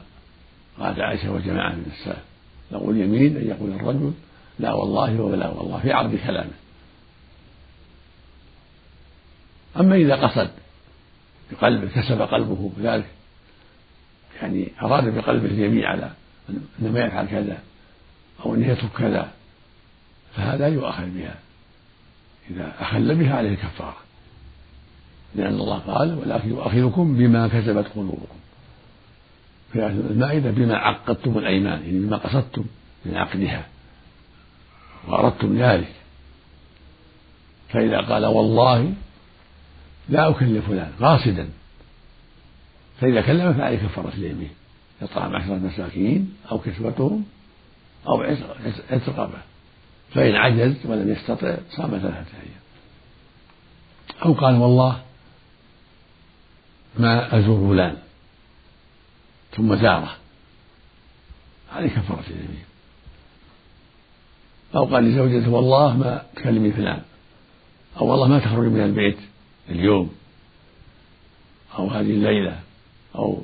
قالت 0.78 0.98
عائشة 0.98 1.32
وجماعة 1.32 1.72
من 1.72 1.92
السلف. 1.92 2.24
لغو 2.72 2.90
اليمين 2.90 3.36
أن 3.36 3.48
يقول 3.48 3.72
الرجل 3.72 4.12
لا 4.58 4.72
والله 4.72 5.20
ولا 5.20 5.48
والله 5.48 5.78
في 5.78 5.92
عرض 5.92 6.14
كلامه. 6.26 6.54
أما 9.76 9.96
إذا 9.96 10.14
قصد 10.14 10.50
بقلبه 11.52 11.88
كسب 11.88 12.22
قلبه 12.22 12.72
ذلك 12.80 13.06
يعني 14.42 14.72
أراد 14.82 15.14
بقلبه 15.14 15.46
اليمين 15.46 15.84
على 15.84 16.10
أنه 16.50 16.90
ما 16.90 17.04
يفعل 17.04 17.26
كذا 17.26 17.58
أو 18.44 18.54
أنه 18.54 18.68
يترك 18.68 18.90
كذا 18.98 19.32
فهذا 20.36 20.68
يؤاخذ 20.68 21.06
بها. 21.06 21.43
إذا 22.50 22.72
أخل 22.80 23.14
بها 23.14 23.36
عليه 23.36 23.54
كفارة 23.54 23.96
لأن 25.34 25.54
الله 25.54 25.78
قال 25.78 26.18
ولكن 26.18 26.48
يؤاخذكم 26.48 27.16
بما 27.16 27.48
كسبت 27.48 27.86
قلوبكم. 27.94 28.36
في 29.72 29.86
المائدة 29.86 30.50
بما 30.50 30.76
عقدتم 30.76 31.38
الأيمان. 31.38 31.82
يعني 31.82 31.98
بما 31.98 32.16
قصدتم 32.16 32.64
من 33.04 33.16
عقدها. 33.16 33.66
وأردتم 35.08 35.58
ذلك. 35.58 35.92
فإذا 37.68 38.00
قال 38.00 38.26
والله 38.26 38.92
لا 40.08 40.30
أكلم 40.30 40.62
فلان 40.68 40.92
قاصدا. 41.00 41.48
فإذا 43.00 43.20
كلم 43.20 43.54
فعليه 43.54 43.78
كفارة 43.78 44.12
اليمين. 44.14 44.50
إطعام 45.02 45.36
عشرة 45.36 45.54
مساكين 45.54 46.34
أو 46.50 46.58
كسوتهم 46.58 47.24
أو 48.08 48.22
عتق 48.90 49.08
رقبة 49.08 49.38
فإن 50.14 50.34
عجز 50.34 50.86
ولم 50.86 51.12
يستطع 51.12 51.56
صام 51.70 51.90
ثلاثة 51.90 52.38
أيام. 52.42 52.64
أو 54.24 54.32
قال 54.32 54.54
والله 54.54 55.02
ما 56.98 57.38
أزور 57.38 57.68
فلان 57.68 57.96
ثم 59.56 59.76
زاره. 59.76 60.16
عليه 61.72 61.88
كفارة 61.88 62.24
اليمين. 62.26 62.64
أو 64.74 64.84
قال 64.84 65.04
لزوجته 65.04 65.50
والله 65.50 65.96
ما 65.96 66.22
تكلمي 66.36 66.72
فلان 66.72 67.02
أو 67.96 68.06
والله 68.06 68.28
ما 68.28 68.38
تخرجي 68.38 68.68
من 68.68 68.80
البيت 68.80 69.18
اليوم 69.68 70.14
أو 71.78 71.88
هذه 71.88 72.10
الليلة 72.10 72.60
أو 73.14 73.42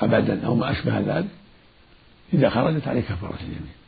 أبدا 0.00 0.46
أو 0.46 0.54
ما 0.54 0.70
أشبه 0.70 1.00
ذلك. 1.00 1.30
إذا 2.32 2.50
خرجت 2.50 2.88
عليه 2.88 3.00
كفارة 3.00 3.38
اليمين. 3.40 3.83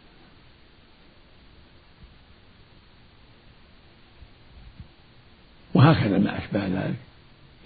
وهكذا 5.76 6.18
ما 6.18 6.38
أشبه 6.38 6.66
ذلك 6.66 6.96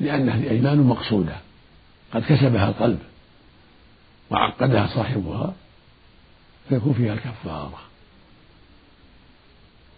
لأنها 0.00 0.50
أيمان 0.50 0.78
مقصودة 0.78 1.36
قد 2.14 2.22
كسبها 2.22 2.68
القلب 2.68 2.98
وعقدها 4.30 4.86
صاحبها 4.86 5.54
فيكون 6.68 6.92
فيها 6.92 7.12
الكفارة. 7.12 7.78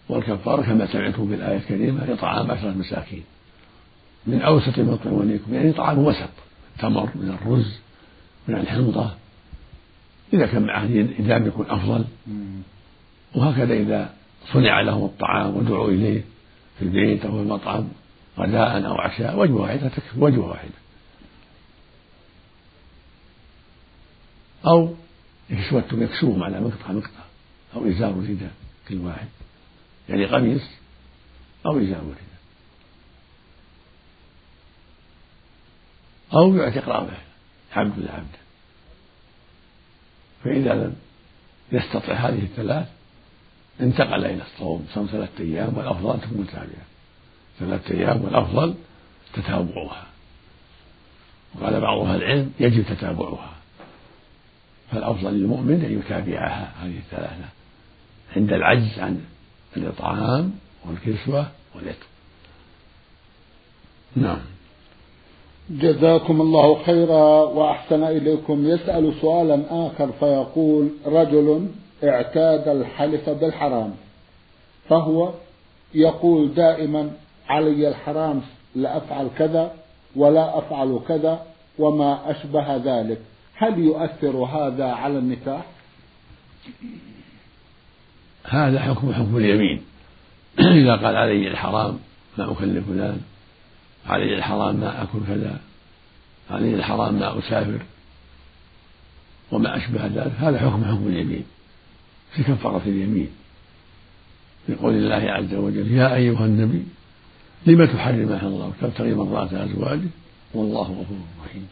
والكفارة 0.09 0.61
كما 0.61 0.85
سمعتم 0.85 1.27
في 1.27 1.35
الآية 1.35 1.57
الكريمة 1.57 2.13
إطعام 2.13 2.51
عشرة 2.51 2.71
مساكين. 2.71 3.23
من 4.27 4.41
أوسط 4.41 4.79
ما 4.79 4.95
تطعمونيكم 4.95 5.53
يعني 5.53 5.71
طعام 5.71 5.99
وسط 5.99 6.29
التمر 6.75 7.09
من 7.15 7.37
الرز 7.41 7.79
من 8.47 8.55
الحنطة 8.55 9.15
إذا 10.33 10.45
كان 10.45 10.65
معه 10.65 10.83
إدام 11.19 11.47
يكون 11.47 11.65
أفضل. 11.69 12.03
وهكذا 13.35 13.73
إذا 13.73 14.13
صنع 14.53 14.81
لهم 14.81 15.05
الطعام 15.05 15.57
ودعوا 15.57 15.89
إليه 15.89 16.21
في 16.79 16.85
البيت 16.85 17.25
أو 17.25 17.31
في 17.31 17.37
المطعم 17.37 17.87
غداء 18.37 18.87
أو 18.87 18.95
عشاء 18.95 19.39
وجبة 19.39 19.55
واحدة 19.55 19.87
تكفي 19.87 20.19
وجبة 20.19 20.45
واحدة. 20.45 20.83
أو 24.65 24.95
كسوتهم 25.49 26.03
يكسوهم 26.03 26.43
على 26.43 26.59
مقطع 26.59 26.91
مقطع 26.91 27.23
أو 27.75 27.89
إزار 27.89 28.09
رداء 28.09 28.51
كل 28.87 28.97
واحد. 28.97 29.27
يعني 30.09 30.25
قميص 30.25 30.63
أو 31.65 31.77
إزار 31.77 32.01
رداء 32.01 32.33
أو 36.33 36.55
يعتق 36.55 36.89
رابع 36.89 37.17
عبد 37.75 37.99
العبد 37.99 38.35
فإذا 40.43 40.73
لم 40.73 40.95
يستطع 41.71 42.13
هذه 42.13 42.43
الثلاث 42.43 42.87
انتقل 43.81 44.25
إلى 44.25 44.43
الصوم 44.43 44.87
صوم 44.93 45.07
ثلاثة 45.11 45.43
أيام 45.43 45.77
والأفضل 45.77 46.21
تكون 46.21 46.41
متابعة. 46.41 46.92
ثلاثة 47.59 47.95
أيام 47.95 48.23
والأفضل 48.23 48.73
تتابعها. 49.33 50.03
وقال 51.55 51.81
بعض 51.81 51.99
أهل 51.99 52.15
العلم 52.15 52.53
يجب 52.59 52.83
تتابعها. 52.83 53.53
فالأفضل 54.91 55.33
للمؤمن 55.33 55.85
أن 55.85 55.99
يتابعها 55.99 56.71
هذه 56.81 56.97
الثلاثة 56.97 57.45
عند 58.35 58.53
العجز 58.53 58.99
عن 58.99 59.21
الإطعام 59.77 60.51
والكسوة 60.85 61.47
والعتق 61.75 62.07
نعم. 64.15 64.39
جزاكم 65.69 66.41
الله 66.41 66.83
خيرا 66.83 67.43
وأحسن 67.43 68.03
إليكم. 68.03 68.67
يسأل 68.67 69.13
سؤالا 69.21 69.63
آخر 69.69 70.11
فيقول 70.11 70.89
رجل 71.05 71.67
اعتاد 72.03 72.67
الحلف 72.67 73.29
بالحرام 73.29 73.95
فهو 74.89 75.33
يقول 75.93 76.53
دائما 76.53 77.11
علي 77.49 77.87
الحرام 77.87 78.41
لأفعل 78.75 79.29
كذا 79.37 79.75
ولا 80.15 80.57
أفعل 80.57 80.99
كذا 81.07 81.45
وما 81.79 82.31
أشبه 82.31 82.75
ذلك. 82.75 83.19
هل 83.55 83.79
يؤثر 83.79 84.37
هذا 84.37 84.85
على 84.85 85.17
النكاح؟ 85.17 85.65
هذا 88.43 88.79
حكم 88.79 89.13
حكم 89.13 89.37
اليمين. 89.37 89.81
إذا 90.59 90.95
قال 90.95 91.15
علي 91.15 91.47
الحرام 91.47 91.99
ما 92.37 92.51
أكلف 92.51 92.87
فلان 92.87 93.21
علي 94.05 94.35
الحرام 94.35 94.75
ما 94.75 95.03
أكل 95.03 95.19
كذا 95.27 95.59
علي 96.51 96.75
الحرام 96.75 97.13
ما 97.13 97.39
أسافر 97.39 97.79
وما 99.51 99.77
أشبه 99.77 100.05
ذلك 100.05 100.33
هذا 100.39 100.59
حكم 100.59 100.85
حكم 100.85 101.07
اليمين. 101.07 101.45
في 102.31 102.43
كفارة 102.43 102.81
اليمين. 102.85 103.29
في 104.67 104.75
قول 104.75 104.93
الله 104.93 105.31
عز 105.31 105.53
وجل 105.53 105.91
يا 105.91 106.15
أيها 106.15 106.45
النبي 106.45 106.83
لم 107.65 107.85
تحرم 107.85 108.27
ما 108.27 108.41
الله 108.41 108.73
تبتغي 108.81 109.13
مرضات 109.13 109.53
أزواجه 109.53 110.09
والله 110.53 110.81
غفور 110.81 111.17
رحيم. 111.45 111.67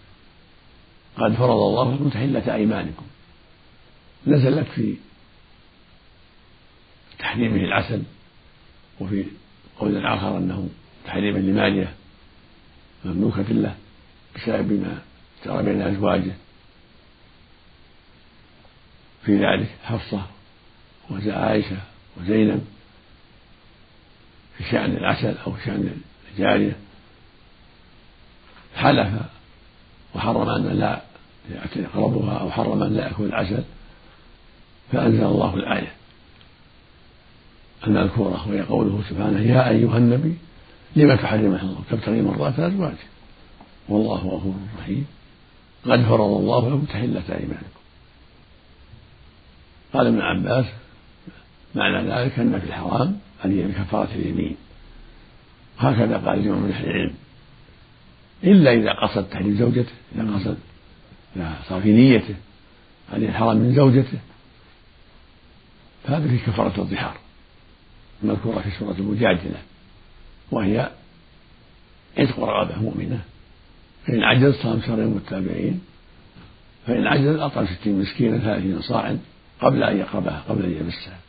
قد 1.17 1.34
فرض 1.34 1.49
الله 1.49 1.93
لكم 1.95 2.10
تحلة 2.10 2.56
أيمانكم. 2.56 3.06
نزلت 4.27 4.67
في 4.67 4.95
تحريمه 7.19 7.56
العسل 7.56 8.04
وفي 8.99 9.25
قول 9.80 10.06
آخر 10.06 10.38
أنه 10.38 10.69
تحريما 11.06 11.39
لمالية 11.39 11.93
مملوكة 13.06 13.41
له 13.41 13.75
بسبب 14.36 14.71
ما 14.71 15.01
جرى 15.45 15.63
بين 15.63 15.82
أزواجه. 15.82 16.34
في 19.25 19.38
ذلك 19.38 19.69
حفصة 19.84 20.25
وعائشة 21.10 21.77
وزينب 22.17 22.65
شأن 24.71 24.91
العسل 24.97 25.36
أو 25.47 25.54
شأن 25.65 26.02
الجارية. 26.32 26.76
حلف 28.76 29.08
وحرم 30.15 30.50
أن 30.50 30.80
لا 30.80 31.02
يقربها 31.76 32.38
أو 32.38 32.52
حرم 32.52 32.84
أن 32.84 32.93
لا 32.93 33.04
يأكل 33.04 33.24
العسل 33.24 33.63
فأنزل 34.91 35.24
الله 35.24 35.56
الآية 35.56 35.91
المذكورة 37.88 38.47
وهي 38.50 38.62
قوله 38.62 39.04
سبحانه 39.10 39.39
يا 39.39 39.69
أيها 39.69 39.97
النبي 39.97 40.38
لما 40.95 41.15
تحرم 41.15 41.56
الله 41.56 41.82
تبتغي 41.91 42.21
مرضات 42.21 42.60
أزواجك؟ 42.60 43.08
والله 43.89 44.17
غفور 44.17 44.56
رحيم. 44.80 45.06
قد 45.86 46.02
فرض 46.02 46.21
الله 46.21 46.69
لكم 46.69 46.86
تحلة 46.86 47.24
أيمانكم. 47.30 47.82
قال 49.93 50.08
ابن 50.08 50.21
عباس 50.21 50.65
معنى 51.76 52.10
ذلك 52.10 52.39
أن 52.39 52.60
في 52.60 52.65
الحرام 52.65 53.19
أن 53.45 53.58
هي 53.58 53.67
بكفارة 53.67 54.10
اليمين. 54.15 54.56
هكذا 55.77 56.17
قال 56.17 56.43
جمع 56.43 56.56
من 56.56 56.71
أهل 56.71 56.86
العلم 56.86 57.13
إلا 58.43 58.73
إذا 58.73 58.93
قصد 58.93 59.30
تحريم 59.30 59.58
زوجته 59.58 59.91
إذا 60.15 60.34
قصد 60.36 60.58
إذا 61.36 61.56
صار 61.69 61.82
في 61.82 61.91
نيته 61.91 62.36
أن 63.13 63.23
الحرام 63.23 63.58
من 63.58 63.75
زوجته. 63.75 64.19
فهذا 66.04 66.27
في 66.27 66.38
كفارة 66.38 66.82
الظهار 66.82 67.17
المذكورة 68.23 68.60
في 68.60 68.71
سورة 68.80 68.95
المجادلة 68.99 69.62
وهي 70.51 70.91
عتق 72.17 72.39
رغبة 72.39 72.82
مؤمنة 72.82 73.21
فإن 74.08 74.23
عجز 74.23 74.54
صام 74.54 74.82
شهرين 74.82 75.08
متابعين 75.08 75.82
فإن 76.88 77.08
عجز 77.08 77.36
أطعم 77.36 77.67
ستين 77.67 77.99
مسكينا 77.99 78.38
ثلاثين 78.38 78.82
صاعا 78.82 79.19
قبل 79.62 79.84
أن 79.84 79.97
يقربها 79.97 80.43
قبل 80.49 80.65
أن 80.65 80.71
يمسها. 80.71 81.19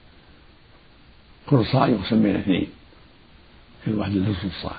كل 1.46 1.66
صاع 1.66 1.86
يقسم 1.86 2.22
بين 2.22 2.36
اثنين. 2.36 2.68
كل 3.84 3.94
واحد 3.94 4.12
نصف 4.12 4.44
الصاع 4.44 4.76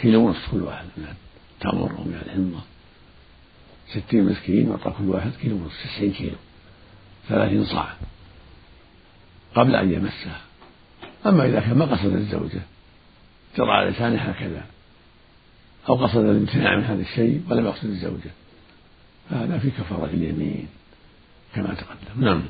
كيلو 0.00 0.26
ونصف 0.26 0.50
كل 0.50 0.62
واحد. 0.62 0.86
من 0.96 1.14
التمر 1.54 1.98
أو 1.98 2.04
من 2.04 2.22
الحنطة 2.26 2.64
ستين 3.88 4.24
مسكين 4.24 4.68
يعطى 4.68 4.94
كل 4.98 5.04
واحد 5.04 5.30
كيلو 5.42 5.56
ونصف. 5.56 5.84
تسعين 5.84 6.12
كيلو. 6.12 6.36
ثلاثين 7.28 7.64
صاع. 7.64 7.94
قبل 9.54 9.74
أن 9.74 9.92
يمسها. 9.92 10.40
أما 11.26 11.46
إذا 11.46 11.60
كان 11.60 11.78
ما 11.78 11.84
قصد 11.84 12.12
الزوجة. 12.12 12.60
جرى 13.56 13.70
على 13.70 13.90
لسانه 13.90 14.22
هكذا. 14.22 14.66
أو 15.88 15.94
قصد 15.94 16.24
الامتناع 16.24 16.76
من 16.76 16.84
هذا 16.84 17.02
الشيء 17.02 17.42
ولم 17.50 17.66
يقصد 17.66 17.84
الزوجة. 17.84 18.30
فهذا 19.30 19.58
في 19.58 19.70
كفارة 19.70 20.10
اليمين. 20.10 20.68
كما 21.54 21.74
تقدم. 21.74 22.24
نعم. 22.24 22.42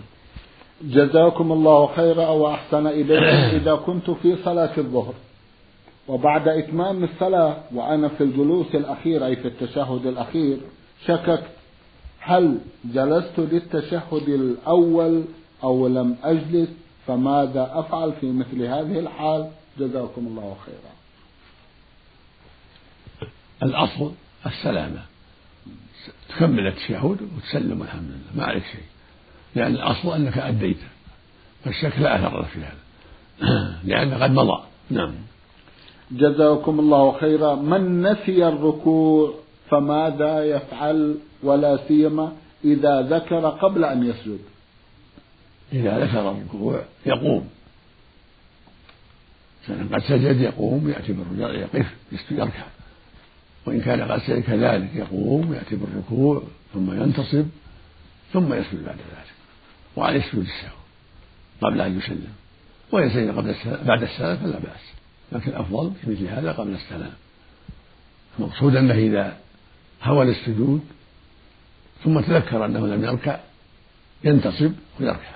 جزاكم 0.83 1.53
الله 1.53 1.87
خيرا 1.87 2.29
وأحسن 2.29 2.87
إليكم 2.87 3.57
إذا 3.61 3.75
كنت 3.75 4.11
في 4.11 4.37
صلاة 4.45 4.79
الظهر. 4.79 5.15
وبعد 6.09 6.49
إتمام 6.49 7.05
الصلاة 7.05 7.57
وأنا 7.75 8.09
في 8.09 8.25
الجلوس 8.25 8.75
الأخير 8.75 9.27
أي 9.27 9.37
في 9.37 9.49
التشهد 9.49 10.07
الأخير 10.07 10.59
شككت 11.07 11.45
هل 12.21 12.59
جلست 12.85 13.39
للتشهد 13.39 14.29
الأول 14.29 15.25
أو 15.63 15.89
لم 15.89 16.17
أجلس؟ 16.23 16.69
فماذا 17.07 17.71
أفعل 17.73 18.13
في 18.21 18.33
مثل 18.33 18.63
هذه 18.63 18.99
الحال؟ 18.99 19.51
جزاكم 19.79 20.27
الله 20.27 20.57
خيرا. 20.67 20.93
الأصل 23.63 24.13
السلامة. 24.47 25.03
تكمل 26.29 26.67
التشهد 26.67 27.19
وتسلم 27.37 27.83
الحمد 27.83 28.09
لله. 28.09 28.37
ما 28.37 28.45
عليك 28.45 28.65
شيء. 28.65 28.98
لأن 29.55 29.75
الأصل 29.75 30.15
أنك 30.15 30.39
أديت. 30.39 30.79
فالشك 31.65 31.99
لا 31.99 32.17
أثر 32.17 32.45
في 32.45 32.59
هذا. 32.59 32.79
لأنه 33.85 34.23
قد 34.23 34.31
مضى. 34.31 34.63
نعم. 34.91 35.15
جزاكم 36.11 36.81
الله 36.81 37.19
خيرا. 37.19 37.55
من 37.55 38.03
نسي 38.03 38.49
الركوع 38.49 39.35
فماذا 39.71 40.45
يفعل؟ 40.45 41.17
ولا 41.43 41.79
سيما 41.89 42.33
إذا 42.65 43.03
ذكر 43.03 43.49
قبل 43.49 43.85
أن 43.85 44.07
يسجد. 44.07 44.39
إذا 45.73 45.99
ذكر 45.99 46.31
الركوع 46.31 46.83
يقوم. 47.07 47.49
قد 49.93 50.03
سجد 50.03 50.41
يقوم 50.41 50.89
يأتي 50.89 51.13
بالرجوع 51.13 51.51
يقف 51.51 51.87
يركع. 52.31 52.65
وإن 53.67 53.81
كان 53.81 54.13
قد 54.13 54.19
سجد 54.19 54.43
كذلك 54.43 54.91
يقوم 54.95 55.55
يأتي 55.55 55.77
بالركوع 55.77 56.43
ثم 56.75 57.03
ينتصب 57.03 57.47
ثم 58.33 58.55
يسجد 58.55 58.85
بعد 58.85 58.97
ذلك. 58.97 59.38
وعليه 59.99 60.23
سجود 60.23 60.45
السهو 60.45 60.79
قبل 61.61 61.81
أن 61.81 61.99
يسلم. 61.99 62.33
وإن 62.93 63.11
سجد 63.11 63.37
قبل 63.37 63.51
السلام 63.51 63.85
بعد 63.85 64.03
السلام 64.03 64.37
فلا 64.37 64.59
بأس. 64.59 64.81
لكن 65.33 65.51
الأفضل 65.51 65.93
في 66.01 66.11
مثل 66.11 66.27
هذا 66.27 66.53
قبل 66.53 66.75
السلام. 66.75 67.13
المقصود 68.39 68.77
أنه 68.77 68.95
إذا 68.95 69.37
هوى 70.03 70.27
للسجود 70.27 70.81
ثم 72.05 72.21
تذكر 72.21 72.65
أنه 72.65 72.87
لم 72.87 73.05
يركع 73.05 73.41
ينتصب 74.25 74.73
ويركع. 75.01 75.35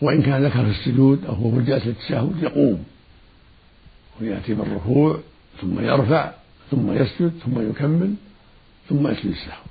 وإن 0.00 0.22
كان 0.22 0.44
ذكر 0.44 0.64
في 0.64 0.70
السجود 0.70 1.24
أو 1.24 1.34
هو 1.34 1.50
في 1.50 1.64
جلسة 1.64 1.90
التشهد 1.90 2.42
يقوم. 2.42 2.84
ويأتي 4.20 4.54
بالركوع 4.54 5.20
ثم 5.60 5.80
يرفع 5.80 6.32
ثم 6.70 6.92
يسجد 6.92 7.32
ثم 7.44 7.70
يكمل 7.70 8.14
ثم 8.88 9.08
يسجد 9.08 9.30
السهو 9.30 9.62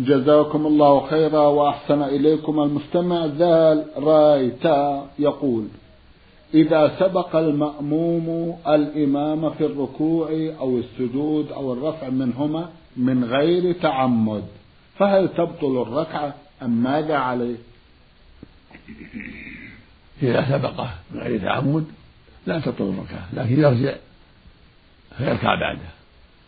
جزاكم 0.00 0.66
الله 0.66 1.06
خيرا 1.06 1.46
وأحسن 1.46 2.02
إليكم 2.02 2.60
المستمع 2.60 3.24
ذال 3.24 3.86
رايتا 3.96 5.06
يقول 5.18 5.68
إذا 6.54 6.96
سبق 6.98 7.36
المأموم 7.36 8.58
الإمام 8.68 9.50
في 9.50 9.66
الركوع 9.66 10.28
أو 10.60 10.78
السجود 10.78 11.52
أو 11.52 11.72
الرفع 11.72 12.08
منهما 12.08 12.70
من 12.96 13.24
غير 13.24 13.72
تعمد 13.72 14.44
فهل 14.98 15.28
تبطل 15.28 15.82
الركعة 15.82 16.34
أم 16.62 16.82
ماذا 16.82 17.16
عليه؟ 17.16 17.56
إذا 20.22 20.46
سبقه 20.50 20.90
من 21.10 21.20
غير 21.20 21.40
تعمد 21.40 21.84
لا 22.46 22.60
تبطل 22.60 22.84
الركعة 22.84 23.28
لكن 23.32 23.60
يرجع 23.60 23.94
فيركع 25.18 25.54
بعده 25.60 25.90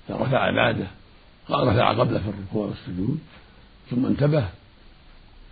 إذا 0.09 0.17
رفع 0.17 0.51
بعده 0.51 0.87
قال 1.49 1.69
رفع 1.69 1.93
قبله 1.93 2.19
في 2.19 2.29
الركوع 2.29 2.67
والسجود 2.67 3.19
ثم 3.95 4.07
انتبه 4.07 4.45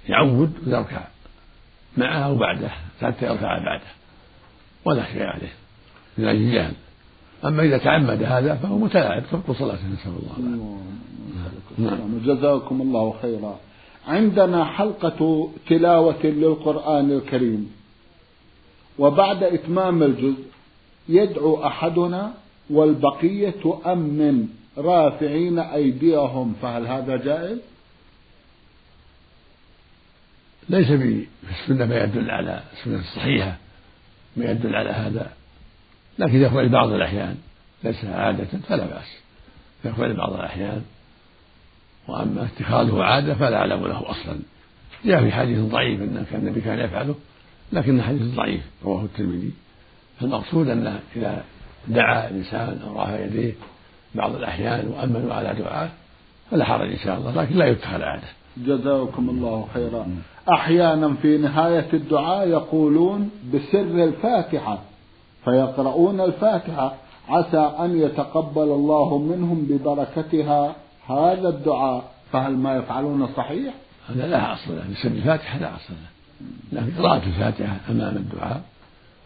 يعود 0.08 0.52
ويركع 0.66 1.00
معه 1.96 2.18
أو 2.18 2.34
بعده 2.34 2.70
حتى 3.00 3.26
يرفع 3.26 3.58
بعده 3.58 3.90
ولا 4.84 5.04
شيء 5.12 5.22
عليه 5.22 5.52
من 6.18 6.24
أجل 6.24 6.38
الجهل 6.38 6.72
أما 7.44 7.62
إذا 7.62 7.78
تعمد 7.78 8.22
هذا 8.22 8.54
فهو 8.54 8.78
متلاعب 8.78 9.22
تبطل 9.32 9.54
صلاته 9.54 9.86
نسأل 9.86 10.12
الله 10.12 10.36
العافية 10.38 10.90
نعم. 11.78 12.18
جزاكم 12.24 12.82
الله 12.82 13.14
خيرا. 13.22 13.58
عندنا 14.08 14.64
حلقة 14.64 15.50
تلاوة 15.68 16.26
للقرآن 16.26 17.10
الكريم. 17.10 17.72
وبعد 18.98 19.42
إتمام 19.42 20.02
الجزء 20.02 20.44
يدعو 21.08 21.66
أحدنا 21.66 22.32
والبقية 22.70 23.50
تؤمن 23.50 24.48
رافعين 24.78 25.58
أيديهم 25.58 26.54
فهل 26.62 26.86
هذا 26.86 27.16
جائز؟ 27.16 27.58
ليس 30.70 30.86
في 30.86 31.26
السنة 31.50 31.84
ما 31.84 32.04
يدل 32.04 32.30
على 32.30 32.60
السنة 32.72 32.98
الصحيحة 32.98 33.56
ما 34.36 34.44
يدل 34.44 34.76
على 34.76 34.90
هذا. 34.90 35.30
لكن 36.18 36.42
يفعل 36.42 36.68
بعض 36.68 36.92
الأحيان 36.92 37.36
ليس 37.84 38.04
عادة 38.04 38.46
فلا 38.68 38.86
بأس. 38.86 39.20
يفعل 39.84 40.16
بعض 40.16 40.32
الأحيان 40.32 40.82
وأما 42.08 42.48
اتخاذه 42.54 43.02
عادة 43.02 43.34
فلا 43.34 43.56
أعلم 43.56 43.86
له 43.86 44.10
أصلا. 44.10 44.38
جاء 45.04 45.22
في 45.22 45.32
حديث 45.32 45.58
ضعيف 45.58 46.00
أن 46.00 46.26
كان 46.30 46.40
النبي 46.40 46.60
كان 46.60 46.78
يفعله 46.78 47.14
لكن 47.72 48.02
حديث 48.02 48.22
ضعيف 48.22 48.60
رواه 48.84 49.04
الترمذي. 49.04 49.52
فالمقصود 50.20 50.68
أنه 50.68 51.00
إذا 51.16 51.44
دعا 51.88 52.28
الإنسان 52.28 52.80
أو 52.86 53.02
رفع 53.02 53.20
يديه 53.20 53.52
بعض 54.14 54.34
الأحيان 54.34 54.86
وأمنوا 54.86 55.34
على 55.34 55.54
دعاء 55.54 55.90
فلا 56.50 56.64
حرج 56.64 56.90
إن 56.90 56.98
شاء 56.98 57.18
الله 57.18 57.42
لكن 57.42 57.56
لا 57.56 57.66
يتخذ 57.66 58.02
عادة. 58.02 58.39
جزاكم 58.66 59.30
الله 59.30 59.66
خيرا. 59.74 60.06
أحيانا 60.52 61.14
في 61.14 61.38
نهاية 61.38 61.88
الدعاء 61.92 62.48
يقولون 62.48 63.30
بسر 63.54 64.04
الفاتحة 64.04 64.78
فيقرؤون 65.44 66.20
الفاتحة. 66.20 66.94
عسى 67.28 67.72
أن 67.80 67.98
يتقبل 67.98 68.62
الله 68.62 69.18
منهم 69.18 69.66
ببركتها 69.70 70.74
هذا 71.08 71.48
الدعاء. 71.48 72.04
فهل 72.32 72.56
ما 72.56 72.76
يفعلون 72.76 73.28
صحيح؟ 73.36 73.74
هذا 74.08 74.26
لا 74.26 74.52
أصل 74.52 74.76
له. 74.76 74.84
بسر 74.92 75.08
الفاتحة 75.08 75.58
لا 75.58 75.76
أصل 75.76 75.94
له. 75.94 76.80
لكن 76.80 77.02
قراءة 77.02 77.22
الفاتحة 77.26 77.76
أمام 77.90 78.16
الدعاء. 78.16 78.60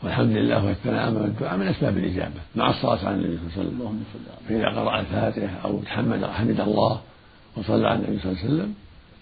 والحمد 0.02 0.30
لله 0.30 0.66
والثناء 0.66 1.08
أمام 1.08 1.24
الدعاء 1.24 1.56
من 1.56 1.66
أسباب 1.66 1.98
الإجابة. 1.98 2.40
مع 2.56 2.70
الصلاة 2.70 3.06
على 3.06 3.16
النبي 3.16 3.38
صلى 3.54 3.64
الله 3.64 3.88
عليه 3.88 3.98
وسلم. 4.14 4.34
فإذا 4.48 4.80
قرأ 4.80 5.00
الفاتحة 5.00 5.56
أو 5.64 5.78
تحمد 5.78 6.24
حمد 6.24 6.60
الله 6.60 7.00
وصلى 7.56 7.88
على 7.88 7.98
النبي 7.98 8.18
صلى 8.18 8.32
الله 8.32 8.42
عليه 8.42 8.54
وسلم 8.54 8.74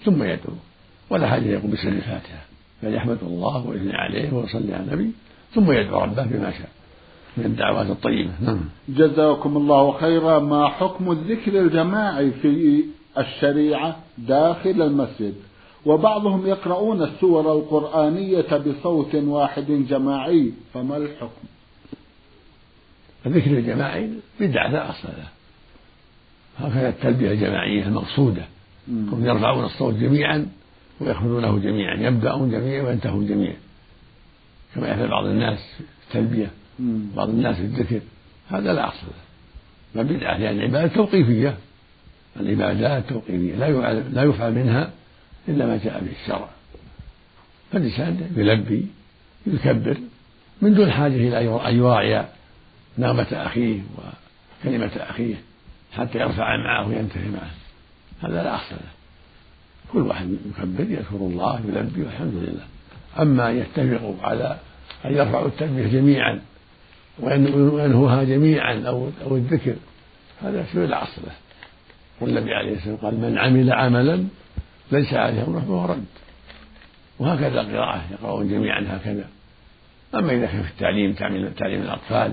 ثم 0.05 0.23
يدعو 0.23 0.55
ولا 1.11 1.27
حاجة 1.29 1.47
يقول 1.47 1.71
بسر 1.71 1.89
الفاتحة. 1.89 2.45
بل 2.83 2.95
يحمد 2.95 3.19
الله 3.23 3.67
ويثني 3.67 3.93
عليه 3.93 4.33
ويصلي 4.33 4.75
على 4.75 4.85
النبي 4.85 5.11
ثم 5.55 5.73
يدعو 5.73 6.01
ربه 6.01 6.27
بما 6.27 6.51
شاء. 6.51 6.69
من 7.37 7.45
الدعوات 7.45 7.87
الطيبة. 7.87 8.31
نعم. 8.41 8.61
جزاكم 8.89 9.57
الله 9.57 9.93
خيرا. 9.93 10.39
ما 10.39 10.69
حكم 10.69 11.13
الذكر 11.13 11.61
الجماعي 11.61 12.31
في 12.31 12.85
الشريعة 13.19 13.97
داخل 14.19 14.83
المسجد؟ 14.83 15.35
وبعضهم 15.87 16.47
يقرؤون 16.47 17.03
السور 17.03 17.53
القرآنية 17.53 18.57
بصوت 18.57 19.15
واحد 19.15 19.67
جماعي. 19.89 20.53
فما 20.75 20.97
الحكم؟ 20.97 21.47
الذكر 23.27 23.51
الجماعي 23.51 24.11
بدعة 24.41 24.69
لا 24.69 24.91
أصل 24.91 25.09
له. 25.09 25.29
هكذا 26.59 26.89
التلبية 26.89 27.31
الجماعية 27.31 27.83
المقصودة. 27.83 28.43
هم 28.89 29.27
يرفعون 29.27 29.65
الصوت 29.65 29.95
جميعا 29.95 30.47
ويخفضونه 31.01 31.59
جميعا 31.59 31.95
يبدأون 31.95 32.51
جميعا 32.51 32.83
وينتهون 32.83 33.27
جميعا. 33.27 33.57
كما 34.75 34.89
يفعل 34.89 35.09
بعض 35.09 35.25
الناس 35.25 35.59
في 35.79 36.19
التلبية 36.19 36.51
بعض 37.17 37.29
الناس 37.29 37.57
في 37.57 37.63
الذكر. 37.63 38.01
هذا 38.51 38.73
لا 38.73 38.89
أصل 38.89 39.07
له 39.07 40.03
بل 40.03 40.17
بدعة 40.17 40.39
لأن 40.39 40.59
العبادة 40.59 40.95
توقيفية. 40.95 41.57
العبادات 42.41 43.09
توقيفية 43.09 43.55
لا 43.55 43.67
يفعل 43.67 44.15
لا 44.15 44.23
يفعل 44.23 44.55
منها 44.55 44.91
إلا 45.49 45.67
ما 45.67 45.77
جاء 45.77 46.01
به 46.01 46.13
الشرع. 46.23 46.49
فالإنسان 47.73 48.31
يلبي 48.37 48.87
يكبر 49.47 49.97
من 50.63 50.75
دون 50.75 50.91
حاجة 50.91 51.17
إلى 51.17 51.39
أن 51.69 51.77
يراعي 51.77 52.27
نغمة 52.99 53.27
أخيه 53.33 53.81
وكلمة 54.65 54.91
أخيه 54.97 55.35
حتى 55.93 56.19
يرفع 56.19 56.57
معه 56.57 56.89
وينتهي 56.89 57.29
معه. 57.29 57.51
هذا 58.23 58.43
لا 58.43 58.55
أصل 58.55 58.75
له. 58.75 58.93
كل 59.93 59.99
واحد 59.99 60.37
يكبر 60.59 60.91
يذكر 60.91 61.17
الله 61.17 61.61
يلبي 61.69 62.03
والحمد 62.03 62.35
لله. 62.35 62.65
أما 63.21 63.51
أن 63.51 63.57
يتفقوا 63.57 64.15
على 64.23 64.57
أن 65.05 65.13
يرفعوا 65.13 65.47
التلبية 65.47 65.87
جميعا 65.87 66.41
وينهوها 67.21 68.25
جميعا 68.25 68.83
أو 68.87 69.11
أو 69.25 69.37
الذكر 69.37 69.75
هذا 70.43 70.65
شيء 70.73 70.81
لا 70.81 71.03
أصل 71.03 71.23
له. 71.27 71.33
والنبي 72.21 72.55
عليه 72.55 72.77
الصلاة 72.77 72.93
والسلام 72.93 73.13
قال 73.13 73.31
من 73.31 73.39
عمل 73.39 73.73
عملا 73.73 74.25
ليس 74.93 75.15
عليه 75.15 75.45
أمره 75.47 75.61
فهو 75.61 75.85
رد. 75.85 76.05
وهكذا 77.19 77.61
القراءة 77.61 78.03
يقرؤون 78.13 78.49
جميعا 78.49 78.87
هكذا. 78.89 79.25
أما 80.15 80.33
إذا 80.33 80.47
كان 80.47 80.63
في 80.63 80.71
التعليم 80.71 81.13
تعليم 81.57 81.83
الأطفال 81.83 82.33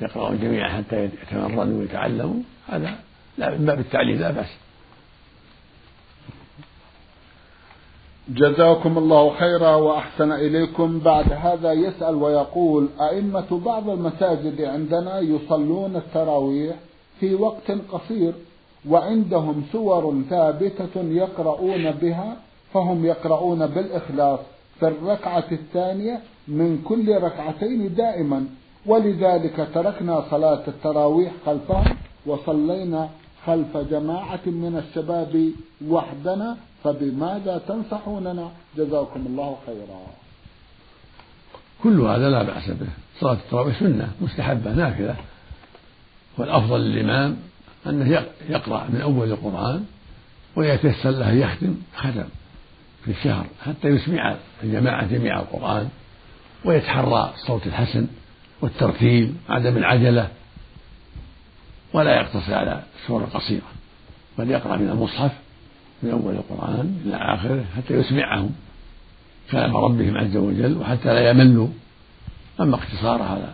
يقرؤون 0.00 0.38
جميعا 0.38 0.68
حتى 0.68 1.04
يتمرنوا 1.04 1.80
ويتعلموا 1.80 2.42
هذا 2.68 2.98
لا 3.38 3.50
من 3.50 3.66
باب 3.66 3.80
التعليم 3.80 4.18
لا 4.18 4.30
بأس. 4.30 4.56
جزاكم 8.28 8.98
الله 8.98 9.30
خيرا 9.38 9.74
وأحسن 9.74 10.32
إليكم. 10.32 10.98
بعد 10.98 11.32
هذا 11.32 11.72
يسأل 11.72 12.14
ويقول 12.14 12.88
أئمة 13.00 13.60
بعض 13.64 13.90
المساجد 13.90 14.60
عندنا 14.60 15.20
يصلون 15.20 15.96
التراويح 15.96 16.76
في 17.20 17.34
وقت 17.34 17.70
قصير 17.92 18.32
وعندهم 18.88 19.64
سور 19.72 20.22
ثابتة 20.30 20.94
يقرؤون 20.96 21.90
بها 21.90 22.36
فهم 22.74 23.04
يقرؤون 23.04 23.66
بالإخلاص 23.66 24.40
في 24.80 24.88
الركعة 24.88 25.44
الثانية 25.52 26.20
من 26.48 26.82
كل 26.84 27.14
ركعتين 27.22 27.94
دائما. 27.94 28.46
ولذلك 28.86 29.68
تركنا 29.74 30.24
صلاة 30.30 30.62
التراويح 30.68 31.32
خلفهم 31.46 31.96
وصلينا 32.26 33.08
خلف 33.46 33.76
جماعة 33.76 34.46
من 34.46 34.82
الشباب 34.84 35.50
وحدنا 35.88 36.56
فبماذا 36.84 37.60
تنصحوننا؟ 37.68 38.50
جزاكم 38.76 39.26
الله 39.26 39.58
خيرا. 39.66 40.06
كل 41.82 42.00
هذا 42.00 42.30
لا 42.30 42.42
بأس 42.42 42.70
به. 42.70 42.88
صلاة 43.20 43.32
التراويح 43.32 43.80
سنة 43.80 44.12
مستحبة 44.20 44.72
نافلة. 44.72 45.16
والأفضل 46.38 46.80
للإمام 46.80 47.36
أنه 47.86 48.26
يقرأ 48.48 48.86
من 48.88 49.00
أول 49.00 49.32
القرآن 49.32 49.84
ويتيسر 50.56 51.10
له 51.10 51.32
يختم 51.32 51.74
ختم 51.96 52.28
في 53.04 53.10
الشهر 53.10 53.46
حتى 53.66 53.88
يسمع 53.88 54.36
الجماعة 54.62 55.06
جميع 55.06 55.40
القرآن 55.40 55.88
ويتحرى 56.64 57.32
الصوت 57.34 57.66
الحسن 57.66 58.06
والترتيل 58.60 59.34
عدم 59.48 59.76
العجلة. 59.76 60.28
ولا 61.92 62.16
يقتصر 62.20 62.54
على 62.54 62.82
السور 63.02 63.20
القصيرة 63.20 63.66
بل 64.38 64.50
يقرأ 64.50 64.76
من 64.76 64.90
المصحف 64.90 65.32
من 66.02 66.10
أول 66.10 66.34
القرآن 66.34 67.00
إلى 67.04 67.16
آخره 67.16 67.64
حتى 67.76 67.94
يسمعهم. 67.94 68.50
كلام 69.50 69.76
ربهم 69.76 70.16
عز 70.16 70.36
وجل 70.36 70.76
وحتى 70.76 71.08
لا 71.08 71.30
يملوا. 71.30 71.68
أما 72.60 72.74
اقتصار 72.74 73.22
على 73.22 73.52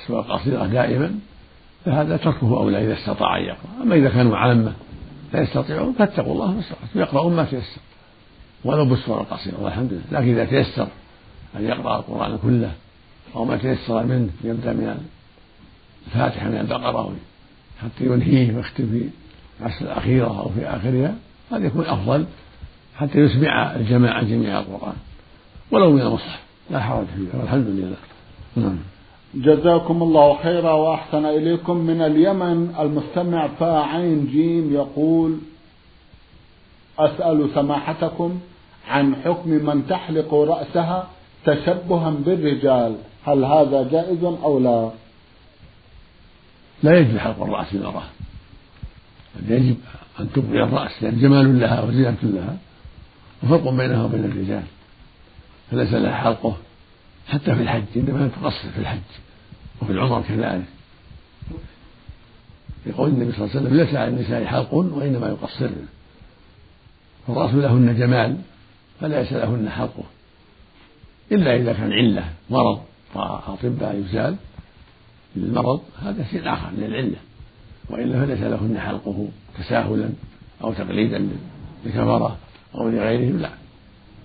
السور 0.00 0.20
القصيرة 0.20 0.66
دائما 0.66 1.14
فهذا 1.84 2.16
تركه 2.16 2.58
أولى 2.58 2.84
إذا 2.84 2.94
استطاع 2.94 3.38
أن 3.38 3.44
يقرأ. 3.44 3.82
أما 3.82 3.94
إذا 3.94 4.08
كانوا 4.08 4.36
عامة 4.36 4.72
لا 5.32 5.42
يستطيعون 5.42 5.92
فاتقوا 5.92 6.32
الله 6.32 6.52
ما 6.52 6.60
استطعتم 6.60 7.00
يقرؤون 7.00 7.36
ما 7.36 7.44
تيسر. 7.44 7.80
ولو 8.64 8.84
بالسور 8.84 9.20
القصيرة 9.20 9.62
والحمد 9.62 9.92
لله. 9.92 10.20
لكن 10.20 10.28
إذا 10.28 10.44
تيسر 10.44 10.88
أن 11.56 11.64
يقرأ 11.64 11.98
القرآن 11.98 12.38
كله 12.42 12.72
أو 13.36 13.44
ما 13.44 13.56
تيسر 13.56 14.02
منه 14.02 14.30
يبدأ 14.44 14.72
من 14.72 15.04
الفاتحة 16.06 16.48
من 16.48 16.56
البقرة 16.56 17.16
حتى 17.82 18.04
ينهيه 18.04 18.56
ويختم 18.56 18.86
في 18.86 19.08
العشر 19.60 19.84
الأخيرة 19.84 20.40
أو 20.40 20.48
في 20.48 20.66
آخرها 20.66 21.14
هذا 21.52 21.66
يكون 21.66 21.86
أفضل 21.86 22.26
حتى 22.96 23.18
يسمع 23.18 23.74
الجماعة 23.76 24.22
جميع 24.22 24.60
القرآن. 24.60 24.96
ولو 25.70 25.92
من 25.92 26.00
المصحف 26.00 26.40
لا 26.70 26.80
حرج 26.80 27.06
فيه. 27.06 27.38
والحمد 27.38 27.66
لله. 27.66 27.96
نعم. 28.56 28.78
جزاكم 29.34 30.02
الله 30.02 30.38
خيرا 30.42 30.72
وأحسن 30.72 31.24
إليكم. 31.26 31.76
من 31.76 32.00
اليمن 32.00 32.74
المستمع 32.80 33.48
فاعين 33.48 34.26
جيم 34.26 34.74
يقول 34.74 35.38
أسأل 36.98 37.50
سماحتكم 37.54 38.40
عن 38.88 39.16
حكم 39.16 39.50
من 39.50 39.86
تحلق 39.86 40.34
رأسها 40.34 41.08
تشبها 41.46 42.10
بالرجال. 42.10 42.96
هل 43.26 43.44
هذا 43.44 43.88
جائز 43.92 44.24
أو 44.24 44.58
لا؟ 44.58 44.90
لا 46.82 46.98
يجب 46.98 47.18
حلق 47.18 47.42
الرأس 47.42 47.74
للمرأة 47.74 48.02
يجب. 49.48 49.76
أن 50.20 50.32
تبقي 50.32 50.62
الرأس 50.62 51.02
لأن 51.02 51.20
جمال 51.20 51.60
لها 51.60 51.82
وزينة 51.82 52.16
لها 52.22 52.56
وفرق 53.42 53.70
بينها 53.70 54.04
وبين 54.04 54.24
الرجال. 54.24 54.62
فليس 55.70 55.92
لها 55.92 56.14
حلقه 56.14 56.56
حتى 57.28 57.54
في 57.54 57.62
الحج 57.62 57.82
إنما 57.96 58.28
تقصر 58.28 58.70
في 58.74 58.78
الحج 58.78 58.98
وفي 59.82 59.92
العمر 59.92 60.22
كذلك. 60.28 60.64
يقول 62.86 63.08
النبي 63.08 63.32
صلى 63.32 63.44
الله 63.44 63.56
عليه 63.56 63.60
وسلم 63.60 63.76
ليس 63.76 63.94
على 63.94 64.08
النساء 64.08 64.44
حلق 64.44 64.74
وإنما 64.74 65.28
يقصرن 65.28 65.86
فالرأس 67.26 67.54
لهن 67.54 67.96
جمال 67.98 68.36
فليس 69.00 69.32
لهن 69.32 69.70
حلقه. 69.70 70.04
إلا 71.32 71.56
إذا 71.56 71.72
كان 71.72 71.92
علة 71.92 72.24
مرض 72.50 72.82
فأطباء 73.14 73.96
يزال 73.96 74.36
للمرض 75.36 75.80
هذا 76.02 76.24
شيء 76.30 76.52
آخر 76.52 76.70
للعلة 76.70 77.16
وإلا 77.90 78.26
فليس 78.26 78.40
لهن 78.40 78.78
حلقه 78.80 79.28
تساهلا 79.58 80.10
أو 80.64 80.72
تقليدا 80.72 81.28
لكفرة 81.86 82.36
أو 82.74 82.88
لغيرهم 82.88 83.38
لا. 83.38 83.50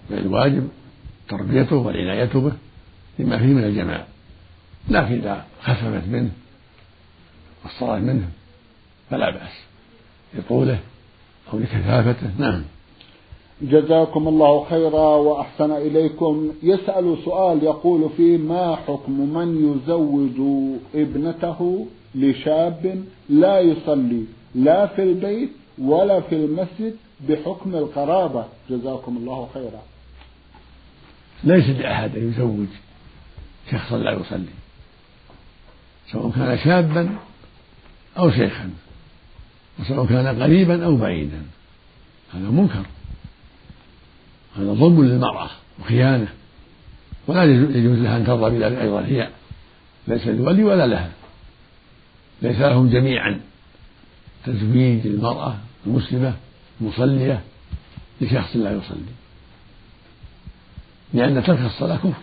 بل 0.10 0.17
الواجب 0.17 0.69
تربيته 1.30 1.76
والعناية 1.76 2.30
به 2.34 2.52
لما 3.19 3.38
فيه 3.38 3.45
من 3.45 3.63
الجمال 3.63 4.04
لكن 4.89 5.13
إذا 5.13 5.45
خففت 5.62 6.08
منه 6.08 6.32
وصرت 7.65 8.02
منه 8.02 8.30
فلا 9.10 9.30
بأس 9.30 9.52
لطوله 10.34 10.80
أو 11.54 11.60
لكثافته 11.60 12.30
نعم. 12.38 12.63
جزاكم 13.62 14.28
الله 14.28 14.65
خيرا 14.69 15.15
وأحسن 15.15 15.72
إليكم. 15.72 16.52
يسأل 16.63 17.17
سؤال 17.26 17.63
يقول 17.63 18.10
فيه 18.17 18.38
ما 18.38 18.76
حكم 18.76 19.34
من 19.34 19.80
يزوج 19.86 20.39
ابنته؟ 20.95 21.88
لشاب 22.15 23.04
لا 23.30 23.60
يصلي 23.60 24.24
لا 24.56 24.88
في 24.88 25.04
البيت 25.04 25.50
ولا 25.78 26.22
في 26.22 26.36
المسجد 26.36 26.95
بحكم 27.30 27.76
القرابة. 27.76 28.45
جزاكم 28.69 29.17
الله 29.17 29.50
خيرا. 29.54 29.82
ليس 31.43 31.69
لأحد 31.69 32.17
أن 32.17 32.30
يزوج 32.30 32.67
شخصا 33.72 33.98
لا 33.98 34.12
يصلي 34.12 34.45
سواء 36.12 36.32
كان 36.32 36.58
شابا 36.58 37.17
أو 38.17 38.32
شيخا 38.32 38.69
وسواء 39.80 40.06
كان 40.06 40.41
قريبا 40.41 40.86
أو 40.86 40.95
بعيدا. 40.95 41.41
هذا 42.34 42.50
منكر 42.50 42.86
هذا 44.58 44.74
ظلم 44.74 45.04
للمرأة 45.04 45.50
وخيانة 45.80 46.28
ولا 47.28 47.43
يجوز 47.43 47.98
لها 47.98 48.17
أن 48.17 48.26
ترضى 48.26 48.58
بذلك 48.58 48.78
أيضا 48.78 49.02
هي 49.02 49.30
ليس 50.08 50.28
لولي 50.28 50.63
ولا 50.63 50.88
لها. 50.88 51.12
ليس 52.41 52.60
لهم 52.60 52.89
جميعا. 52.89 53.39
تزويج 54.45 55.08
المرأة 55.08 55.56
المسلمة 55.88 56.34
المصلية 56.82 57.41
لشخص 58.21 58.56
لا 58.56 58.71
يصلي. 58.71 59.13
لأن 61.13 61.43
ترك 61.43 61.60
الصلاة 61.60 61.95
كفر. 61.95 62.13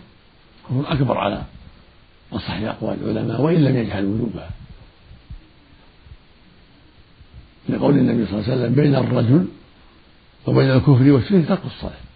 كفر 0.69 0.93
أكبر 0.93 1.19
على 1.19 1.43
أصح 2.33 2.51
أقوال 2.51 2.97
العلماء 3.03 3.41
وإن 3.41 3.65
لم 3.65 3.77
يجعل 3.77 4.05
وجوبها. 4.05 4.51
لقول 7.69 7.99
النبي 7.99 8.27
صلى 8.27 8.41
الله 8.41 8.53
عليه 8.53 8.63
وسلم 8.63 8.75
بين 8.75 8.95
الرجل 8.97 9.47
وبين 10.47 10.71
الكفر 10.71 11.11
والشرك 11.11 11.49
ترك 11.49 11.65
الصلاة. 11.67 12.07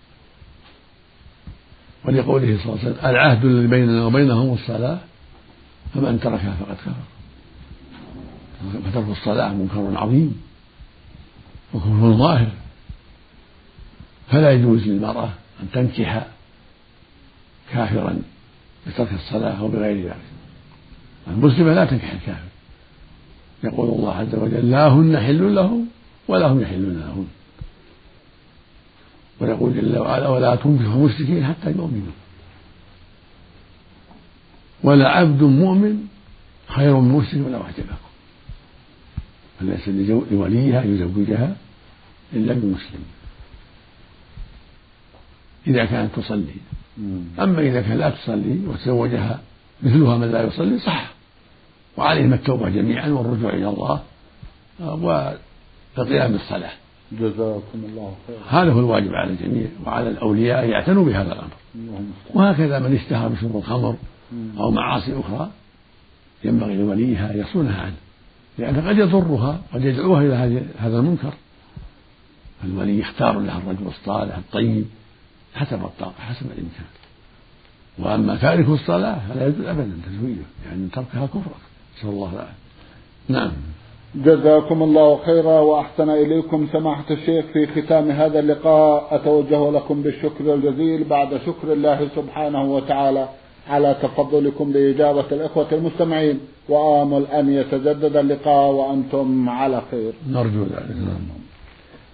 ولقوله 2.05 2.59
صلى 2.63 2.73
الله 2.73 2.79
عليه 2.85 2.91
وسلم 2.91 3.11
العهد 3.11 3.45
الذي 3.45 3.67
بيننا 3.67 4.05
وبينهم 4.05 4.55
الصلاة 4.55 4.99
فمن 5.95 6.21
تركها 6.21 6.57
فقد 6.61 6.77
كفر. 6.77 7.20
فترك 8.91 9.09
الصلاة 9.09 9.53
منكر 9.53 9.99
عظيم 9.99 10.43
وكفر 11.75 12.13
ظاهر. 12.13 12.49
فلا 14.29 14.53
يجوز 14.53 14.89
للمرأة 14.89 15.31
أن 15.63 15.67
تنكح 15.73 16.27
كافرا 17.73 18.23
بترك 18.87 19.13
الصلاة 19.13 19.61
أو 19.61 19.69
بغير 19.69 20.07
ذلك. 20.07 20.17
المسلمة 21.29 21.75
لا 21.75 21.85
تنكح 21.85 22.13
الكافر. 22.13 22.49
يقول 23.65 23.89
الله 23.89 24.15
عز 24.15 24.35
وجل 24.35 24.71
لا 24.71 24.89
هن 24.89 25.19
حل 25.19 25.55
له 25.55 25.81
ولا 26.29 26.47
هم 26.47 26.61
يحلون 26.61 26.99
لهن 26.99 27.27
ويقول 29.41 29.75
جل 29.75 29.99
وعلا 29.99 30.29
ولا 30.29 30.55
تنكحوا 30.55 30.95
المشركين 30.95 31.45
حتى 31.47 31.71
يؤمنوا. 31.71 32.13
ولا 34.83 35.09
عبد 35.09 35.43
مؤمن 35.43 36.07
خير 36.69 36.97
من 36.97 37.19
مشرك 37.19 37.47
ولو 37.47 37.63
أعجبكم. 37.63 38.10
فليس 39.61 39.89
لوليها 40.33 40.83
يزوجها 40.83 41.57
إلا 42.33 42.53
بمسلم 42.53 43.05
إذا 45.67 45.85
كانت 45.85 46.17
تصلي. 46.17 46.55
أما 47.41 47.61
إذا 47.61 47.81
كانت 47.81 48.01
لا 48.01 48.11
تصلي 48.11 48.67
وتزوجها 48.67 49.41
مثلها 49.83 50.17
من 50.17 50.31
لا 50.31 50.43
يصلي 50.43 50.79
صح. 50.79 51.11
وعليهم 51.97 52.33
التوبة 52.33 52.69
جميعا 52.69 53.09
والرجوع 53.09 53.51
إلى 53.51 53.69
الله 53.69 54.03
والقيام 54.81 56.33
بالصلاة. 56.33 56.73
جزاكم 57.13 57.63
الله 57.75 58.15
خيرا. 58.27 58.63
هذا 58.63 58.73
هو 58.73 58.79
الواجب 58.79 59.15
على 59.15 59.31
الجميع 59.31 59.67
وعلى 59.87 60.09
الأولياء 60.09 60.65
أن 60.65 60.71
يعتنوا 60.71 61.05
بهذا 61.05 61.33
الأمر. 61.33 61.53
وهكذا 62.35 62.79
من 62.79 62.95
اشتهر 62.97 63.29
بشرب 63.29 63.57
الخمر 63.57 63.97
أو 64.59 64.71
معاصي 64.71 65.21
أخرى 65.21 65.51
ينبغي 66.45 66.77
لوليها 66.77 67.31
أن 67.35 67.41
يصونها 67.41 67.83
عنه. 67.83 67.97
لأنه 68.61 68.89
قد 68.89 68.99
يضرها 68.99 69.61
قد 69.75 69.85
يدعوها 69.85 70.23
إلى 70.23 70.63
هذا 70.79 70.99
المنكر. 70.99 71.33
فالولي 72.63 72.99
يختار 72.99 73.39
لها 73.39 73.59
الرجل 73.59 73.87
الصالح 73.87 74.37
الطيب 74.37 74.85
حسب 75.55 75.85
الطاقة 75.85 76.21
حسب 76.21 76.47
الإمكان. 76.47 76.91
وأما 77.99 78.37
تارك 78.37 78.69
الصلاة 78.69 79.19
فلا 79.29 79.47
يجوز 79.47 79.67
أبدا 79.67 79.93
تزويجه 80.07 80.43
يعني 80.67 80.89
تركها 80.93 81.27
كفر 81.27 81.51
نسأل 81.99 82.09
الله 82.09 82.33
العافية. 82.33 82.55
نعم. 83.29 83.53
جزاكم 84.15 84.83
الله 84.83 85.25
خيرا 85.25 85.61
وأحسن 85.61 86.11
إليكم 86.11 86.69
سماحة 86.73 87.05
الشيخ 87.11 87.45
في 87.53 87.67
ختام 87.67 88.11
هذا 88.11 88.39
اللقاء. 88.39 89.15
أتوجه 89.15 89.71
لكم 89.71 90.03
بالشكر 90.03 90.55
الجزيل 90.55 91.05
بعد 91.05 91.41
شكر 91.47 91.73
الله 91.73 92.09
سبحانه 92.17 92.63
وتعالى. 92.63 93.29
على 93.69 93.97
تفضلكم 94.03 94.73
بإجابة 94.73 95.25
الإخوة 95.33 95.67
المستمعين. 95.73 96.41
وآمل 96.69 97.27
أن 97.27 97.53
يتجدد 97.53 98.17
اللقاء 98.17 98.71
وأنتم 98.73 99.49
على 99.49 99.83
خير. 99.91 100.13
نرجو 100.31 100.63
ذلك. 100.63 100.97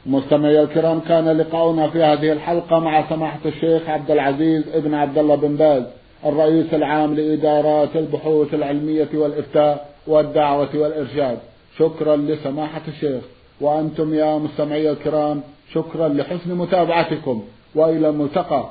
مستمعي 0.07 0.63
الكرام 0.63 1.01
كان 1.01 1.29
لقاؤنا 1.29 1.91
في 1.91 2.03
هذه 2.03 2.33
الحلقة 2.33 2.79
مع 2.79 3.09
سماحة 3.09 3.39
الشيخ 3.47 3.89
عبد 3.89 4.11
العزيز 4.11 4.63
ابن 4.75 4.95
عبد 4.95 5.19
الله 5.19 5.35
بن 5.35 5.57
باز 5.57 5.83
الرئيس 6.27 6.75
العام 6.75 7.15
لإدارات 7.15 7.97
البحوث 7.97 8.55
العلمية 8.55 9.09
والإفتاء 9.15 9.91
والدعوة 10.07 10.69
والإرشاد. 10.75 11.39
شكرا 11.79 12.17
لسماحة 12.17 12.83
الشيخ. 12.89 13.23
وأنتم 13.61 14.15
يا 14.15 14.39
مستمعي 14.39 14.91
الكرام 14.91 15.41
شكرا 15.73 16.09
لحسن 16.09 16.55
متابعتكم. 16.55 17.43
وإلى 17.75 18.09
الملتقى. 18.09 18.71